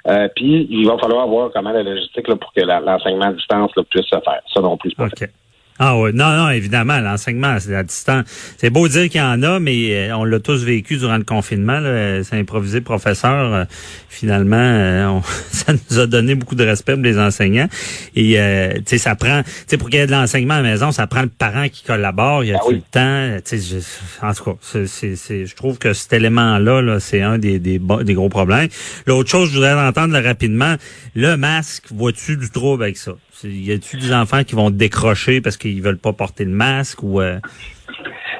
Euh, 0.09 0.29
puis, 0.35 0.67
il 0.71 0.87
va 0.87 0.97
falloir 0.99 1.25
avoir 1.25 1.51
quand 1.53 1.63
même 1.63 1.75
la 1.75 1.83
logistique 1.83 2.27
là, 2.27 2.37
pour 2.37 2.53
que 2.53 2.61
l'enseignement 2.61 3.27
à 3.27 3.33
distance 3.33 3.71
là, 3.77 3.83
puisse 3.83 4.07
se 4.07 4.21
faire. 4.21 4.41
Ça 4.53 4.61
non 4.61 4.77
plus, 4.77 4.91
c'est 4.91 4.97
pas 4.97 5.27
ah 5.83 5.97
oui, 5.97 6.11
non, 6.13 6.37
non, 6.37 6.51
évidemment, 6.51 7.01
l'enseignement, 7.01 7.57
c'est 7.59 7.75
à 7.75 7.83
distance. 7.83 8.27
C'est 8.59 8.69
beau 8.69 8.87
dire 8.87 9.09
qu'il 9.09 9.19
y 9.19 9.25
en 9.25 9.43
a, 9.43 9.59
mais 9.61 10.11
euh, 10.11 10.15
on 10.15 10.25
l'a 10.25 10.39
tous 10.39 10.63
vécu 10.63 10.99
durant 10.99 11.17
le 11.17 11.25
confinement. 11.25 11.81
C'est 12.23 12.37
improvisé 12.37 12.83
professeur. 12.83 13.55
Euh, 13.55 13.65
finalement, 14.11 14.59
euh, 14.59 15.21
ça 15.51 15.73
nous 15.73 15.99
a 15.99 16.07
donné 16.07 16.35
beaucoup 16.35 16.55
de 16.55 16.65
respect 16.65 16.93
pour 16.93 17.03
les 17.03 17.19
enseignants. 17.19 17.69
Et 18.15 18.35
tu 18.35 18.83
sais, 18.85 18.99
ça 18.99 19.15
prend, 19.15 19.43
tu 19.43 19.51
sais, 19.69 19.79
pour 19.79 19.89
qu'il 19.89 20.01
y 20.01 20.03
ait 20.03 20.07
de 20.07 20.13
l'enseignement 20.13 20.53
à 20.53 20.61
la 20.61 20.69
maison, 20.69 20.93
ça 20.93 21.07
prend 21.07 21.23
le 21.23 21.29
parent 21.29 21.67
qui 21.71 21.83
collabore. 21.83 22.45
Il 22.45 22.49
y 22.49 22.53
a 22.53 22.59
ah 22.61 22.65
tout 22.67 22.73
le 22.73 22.83
temps. 22.83 23.41
Tu 23.43 23.59
sais, 23.59 23.79
en 24.21 24.35
tout 24.35 24.45
cas, 24.45 24.85
c'est, 24.85 25.47
je 25.47 25.55
trouve 25.57 25.79
que 25.79 25.95
cet 25.95 26.13
élément-là, 26.13 26.83
-là, 26.83 27.01
c'est 27.01 27.23
un 27.23 27.39
des, 27.39 27.59
des, 27.59 27.81
des 28.05 28.15
gros 28.15 28.29
problèmes. 28.29 28.69
L'autre 29.07 29.31
chose, 29.31 29.49
je 29.49 29.55
voudrais 29.55 29.73
entendre 29.73 30.19
rapidement, 30.21 30.77
le 31.15 31.37
masque, 31.37 31.85
vois-tu 31.91 32.37
du 32.37 32.51
trouble 32.51 32.83
avec 32.83 32.99
ça? 32.99 33.13
Y 33.45 33.73
a-tu 33.73 33.97
des 33.97 34.13
enfants 34.13 34.45
qui 34.45 34.55
vont 34.55 34.71
décrocher 34.71 35.41
parce 35.41 35.57
qu'ils 35.57 35.83
veulent 35.83 35.99
pas 35.99 36.13
porter 36.13 36.45
le 36.45 36.51
masque 36.51 37.03
ou 37.03 37.21
euh... 37.21 37.39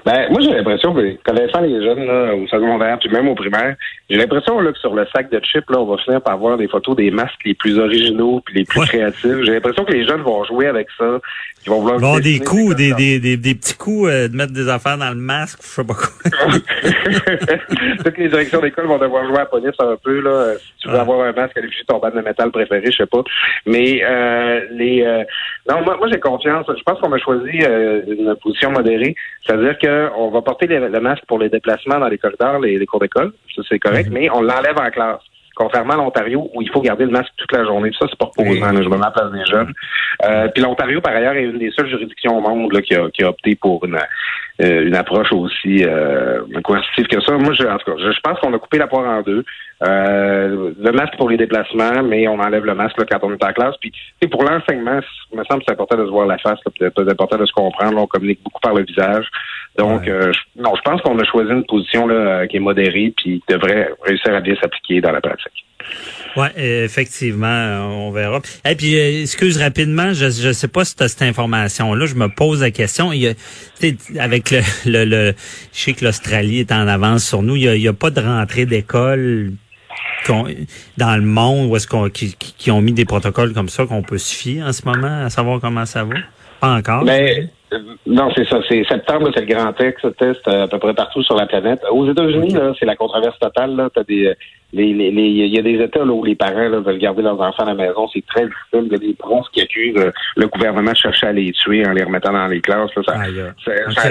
Ben, 0.05 0.31
moi, 0.31 0.41
j'ai 0.41 0.53
l'impression 0.53 0.95
que, 0.95 1.17
connaissant 1.23 1.61
les 1.61 1.83
jeunes 1.85 2.07
là, 2.07 2.35
au 2.35 2.47
secondaire, 2.47 2.99
puis 2.99 3.11
même 3.11 3.29
au 3.29 3.35
primaire, 3.35 3.77
j'ai 4.09 4.17
l'impression 4.17 4.59
là, 4.61 4.73
que 4.73 4.79
sur 4.79 4.95
le 4.95 5.07
sac 5.15 5.31
de 5.31 5.39
chips, 5.41 5.69
là, 5.69 5.79
on 5.79 5.85
va 5.85 5.99
finir 5.99 6.23
par 6.23 6.39
voir 6.39 6.57
des 6.57 6.69
photos 6.69 6.97
des 6.97 7.11
masques 7.11 7.45
les 7.45 7.55
plus 7.55 7.79
originaux 7.79 8.41
puis 8.45 8.55
les 8.55 8.65
plus 8.65 8.81
créatifs. 8.81 9.43
J'ai 9.43 9.53
l'impression 9.53 9.85
que 9.85 9.93
les 9.93 10.07
jeunes 10.07 10.23
vont 10.23 10.43
jouer 10.45 10.69
avec 10.69 10.89
ça. 10.97 11.21
Ils 11.67 11.71
vont 11.71 11.81
vouloir 11.81 11.97
avoir 11.97 12.21
des 12.21 12.39
coups, 12.39 12.75
des, 12.75 12.95
des, 12.95 13.21
des, 13.21 13.37
des, 13.37 13.55
petits 13.55 13.77
coups 13.77 14.09
euh, 14.09 14.29
de 14.29 14.37
mettre 14.37 14.53
des 14.53 14.69
affaires 14.69 14.97
dans 14.97 15.11
le 15.11 15.17
masque, 15.17 15.59
je 15.63 15.69
sais 15.69 15.85
pas 15.85 15.93
quoi. 15.93 16.09
Toutes 18.05 18.17
les 18.17 18.29
directions 18.29 18.61
d'école 18.61 18.87
vont 18.87 18.99
devoir 18.99 19.27
jouer 19.27 19.37
à 19.37 19.41
la 19.41 19.47
police 19.47 19.75
un 19.79 19.97
peu. 20.03 20.21
Là. 20.21 20.55
Si 20.57 20.73
tu 20.79 20.89
veux 20.89 20.99
avoir 20.99 21.21
un 21.27 21.33
masque 21.33 21.59
à 21.59 21.61
l'effigie 21.61 21.83
de 21.83 21.87
ton 21.87 21.99
bande 21.99 22.15
de 22.15 22.23
métal 22.23 22.51
préféré, 22.51 22.91
je 22.91 22.97
sais 22.97 23.07
pas. 23.07 23.23
Mais 23.67 24.01
euh, 24.03 24.61
les 24.71 25.03
euh, 25.03 25.23
Non, 25.69 25.83
moi, 25.85 25.99
moi 25.99 26.09
j'ai 26.11 26.19
confiance. 26.19 26.65
Je 26.67 26.83
pense 26.83 26.99
qu'on 26.99 27.13
a 27.13 27.19
choisi 27.19 27.59
euh, 27.63 28.01
une 28.07 28.35
position 28.37 28.71
modérée. 28.71 29.15
C'est-à-dire 29.47 29.79
qu'on 29.79 30.31
va 30.31 30.41
porter 30.41 30.67
le, 30.67 31.01
masque 31.01 31.25
pour 31.27 31.39
les 31.39 31.51
déplacements 31.51 31.99
dans 31.99 32.09
les 32.09 32.19
corridors, 32.19 32.59
les, 32.61 32.79
les 32.79 32.87
cours 32.87 33.01
d'école. 33.01 33.33
Ça, 33.55 33.63
c'est 33.69 33.79
correct, 33.79 34.09
mhm. 34.09 34.15
mais 34.15 34.31
on 34.31 34.41
l'enlève 34.41 34.79
en 34.79 34.91
classe 34.91 35.21
contrairement 35.61 35.93
à 35.93 35.97
l'Ontario 35.99 36.51
où 36.55 36.63
il 36.63 36.71
faut 36.71 36.81
garder 36.81 37.05
le 37.05 37.11
masque 37.11 37.33
toute 37.37 37.53
la 37.53 37.65
journée. 37.65 37.91
Ça, 37.99 38.07
c'est 38.09 38.19
pas 38.19 38.27
reposant. 38.27 38.83
Je 38.83 38.89
me 38.89 38.97
mets 38.97 39.05
à 39.05 39.07
la 39.07 39.11
place 39.11 39.31
des 39.31 39.45
jeunes. 39.45 39.73
Euh, 40.25 40.49
puis 40.49 40.63
l'Ontario, 40.63 41.03
par 41.03 41.15
ailleurs, 41.15 41.35
est 41.35 41.45
une 41.45 41.59
des 41.59 41.71
seules 41.71 41.89
juridictions 41.89 42.39
au 42.39 42.41
monde 42.41 42.73
là, 42.73 42.81
qui, 42.81 42.95
a, 42.95 43.11
qui 43.11 43.23
a 43.23 43.29
opté 43.29 43.57
pour 43.57 43.85
une, 43.85 43.99
euh, 44.63 44.87
une 44.87 44.95
approche 44.95 45.31
aussi 45.33 45.85
euh, 45.85 46.41
coercitive 46.65 47.07
que 47.09 47.21
ça. 47.21 47.37
Moi, 47.37 47.53
je, 47.53 47.65
en 47.65 47.77
tout 47.77 47.93
cas, 47.93 47.99
je, 47.99 48.21
pense 48.23 48.41
qu'on 48.41 48.55
a 48.55 48.59
coupé 48.59 48.79
la 48.79 48.87
poire 48.87 49.07
en 49.07 49.21
deux. 49.21 49.45
Euh, 49.83 50.73
le 50.79 50.93
masque 50.93 51.17
pour 51.17 51.31
les 51.31 51.39
déplacements, 51.39 52.03
mais 52.03 52.29
on 52.29 52.39
enlève 52.39 52.67
le 52.67 52.75
masque 52.75 52.99
là, 52.99 53.07
quand 53.11 53.21
on 53.23 53.33
est 53.33 53.43
en 53.43 53.53
classe. 53.53 53.77
Puis 53.81 53.93
pour 54.31 54.45
l'enseignement, 54.45 55.01
il 55.33 55.39
me 55.39 55.45
semble 55.45 55.61
que 55.61 55.67
c'est 55.69 55.73
important 55.73 55.97
de 55.97 56.05
se 56.05 56.11
voir 56.11 56.27
la 56.27 56.37
face, 56.37 56.59
c'est 56.79 56.99
important 56.99 57.39
de 57.39 57.47
se 57.47 57.53
comprendre. 57.53 57.97
on 57.97 58.07
communique 58.07 58.41
beaucoup 58.45 58.61
par 58.61 58.75
le 58.75 58.85
visage. 58.85 59.25
Donc, 59.79 60.07
euh, 60.07 60.33
non, 60.57 60.75
je 60.77 60.83
pense 60.83 61.01
qu'on 61.01 61.19
a 61.19 61.25
choisi 61.25 61.51
une 61.51 61.65
position 61.65 62.07
là, 62.07 62.47
qui 62.47 62.57
est 62.57 62.61
modérée 62.61 63.15
puis 63.17 63.43
devrait 63.49 63.91
réussir 64.05 64.35
à 64.35 64.41
bien 64.41 64.55
s'appliquer 64.57 65.01
dans 65.01 65.13
la 65.13 65.23
pratique. 65.23 65.65
Oui, 66.37 66.47
effectivement, 66.57 67.89
on 67.91 68.11
verra. 68.11 68.41
Et 68.69 68.75
puis, 68.75 68.97
euh, 68.97 69.23
excuse 69.23 69.57
rapidement, 69.57 70.13
je 70.13 70.27
ne 70.27 70.53
sais 70.53 70.69
pas 70.69 70.85
si 70.85 70.95
tu 70.95 71.03
as 71.05 71.09
cette 71.09 71.23
information-là, 71.23 72.05
je 72.05 72.15
me 72.17 72.29
pose 72.29 72.61
la 72.61 72.71
question. 72.71 73.13
Il 73.13 73.23
y 73.23 73.29
a, 73.29 73.33
avec 74.23 74.51
le, 74.51 75.05
le, 75.05 75.33
je 75.73 75.79
sais 75.79 75.95
que 75.95 76.05
l'Australie 76.05 76.61
est 76.61 76.73
en 76.73 76.87
avance 76.87 77.25
sur 77.25 77.43
nous, 77.43 77.57
il 77.57 77.71
n'y 77.73 77.89
a, 77.89 77.93
pas 77.95 78.11
de 78.11 78.21
rentrée 78.21 78.67
d'école 78.67 79.53
dans 80.97 81.17
le 81.17 81.23
monde 81.23 81.71
où 81.71 81.77
est-ce 81.77 81.87
qu'on 81.87 82.09
qui, 82.09 82.35
qui, 82.35 82.71
ont 82.71 82.81
mis 82.81 82.93
des 82.93 83.05
protocoles 83.05 83.53
comme 83.53 83.69
ça 83.69 83.87
qu'on 83.87 84.03
peut 84.03 84.19
se 84.19 84.35
fier 84.35 84.63
en 84.63 84.73
ce 84.73 84.85
moment 84.85 85.25
à 85.25 85.31
savoir 85.31 85.61
comment 85.61 85.87
ça 85.87 86.05
va? 86.05 86.15
Pas 86.61 86.75
encore. 86.75 87.05
Mais, 87.05 87.41
euh, 87.41 87.47
non, 88.07 88.31
c'est 88.35 88.47
ça. 88.49 88.59
C'est 88.69 88.85
septembre, 88.85 89.31
c'est 89.35 89.47
le 89.47 89.55
grand 89.55 89.73
texte, 89.73 90.07
test 90.17 90.47
à 90.49 90.67
peu 90.69 90.79
près 90.79 90.95
partout 90.95 91.23
sur 91.23 91.37
la 91.37 91.47
planète. 91.47 91.81
Aux 91.91 92.11
États-Unis, 92.11 92.55
là, 92.55 92.73
c'est 92.79 92.87
la 92.87 92.97
controverse 92.97 93.39
totale. 93.39 93.77
Là, 93.77 93.89
t'as 93.95 94.05
des, 94.05 94.35
les, 94.73 94.93
les, 94.93 95.11
il 95.11 95.55
y 95.55 95.59
a 95.59 95.63
des 95.63 95.83
États 95.83 96.05
là, 96.05 96.13
où 96.13 96.25
les 96.25 96.37
parents 96.37 96.69
là, 96.69 96.81
veulent 96.81 96.99
garder 96.99 97.23
leurs 97.23 97.41
enfants 97.41 97.65
à 97.65 97.67
la 97.67 97.75
maison. 97.75 98.09
C'est 98.13 98.25
très 98.27 98.47
difficile. 98.47 98.87
Il 98.87 98.93
y 98.93 98.95
a 98.95 98.99
des 98.99 99.15
pros 99.15 99.43
qui 99.53 99.61
accusent 99.61 99.97
euh, 99.97 100.11
le 100.37 100.47
gouvernement 100.47 100.93
de 100.93 100.97
chercher 100.97 101.29
à 101.29 101.33
les 101.33 101.53
tuer 101.53 101.87
en 101.87 101.93
les 101.93 102.05
remettant 102.05 102.33
dans 102.33 102.47
les 102.47 102.61
classes. 102.61 102.91
Là, 102.97 103.03
ça, 103.05 104.09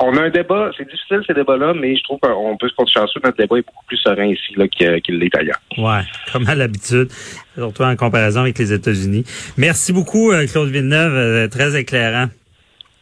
on 0.00 0.16
a 0.16 0.22
un 0.22 0.30
débat. 0.30 0.70
C'est 0.76 0.88
difficile 0.88 1.22
ces 1.26 1.34
débats-là, 1.34 1.74
mais 1.74 1.96
je 1.96 2.02
trouve 2.02 2.18
qu'on 2.20 2.56
peut 2.56 2.68
se 2.68 2.74
porter 2.74 2.92
chanceux. 2.92 3.20
Notre 3.22 3.36
débat 3.36 3.58
est 3.58 3.66
beaucoup 3.66 3.86
plus 3.86 3.98
serein 3.98 4.26
ici 4.26 4.54
là, 4.56 4.66
qu'il 4.68 5.18
l'est 5.18 5.36
ailleurs. 5.36 5.60
Ouais, 5.78 6.02
comme 6.32 6.48
à 6.48 6.54
l'habitude, 6.54 7.08
surtout 7.54 7.82
en 7.82 7.96
comparaison 7.96 8.40
avec 8.40 8.58
les 8.58 8.72
États-Unis. 8.72 9.24
Merci 9.56 9.92
beaucoup, 9.92 10.32
euh, 10.32 10.46
Claude 10.46 10.68
Villeneuve, 10.68 11.48
très 11.48 11.78
éclairant. 11.78 12.26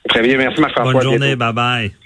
Très 0.08 0.22
bien, 0.22 0.38
merci, 0.38 0.60
Marc-François. 0.60 0.92
Bonne 0.92 1.02
journée, 1.02 1.36
bye 1.36 1.52
bye. 1.52 1.92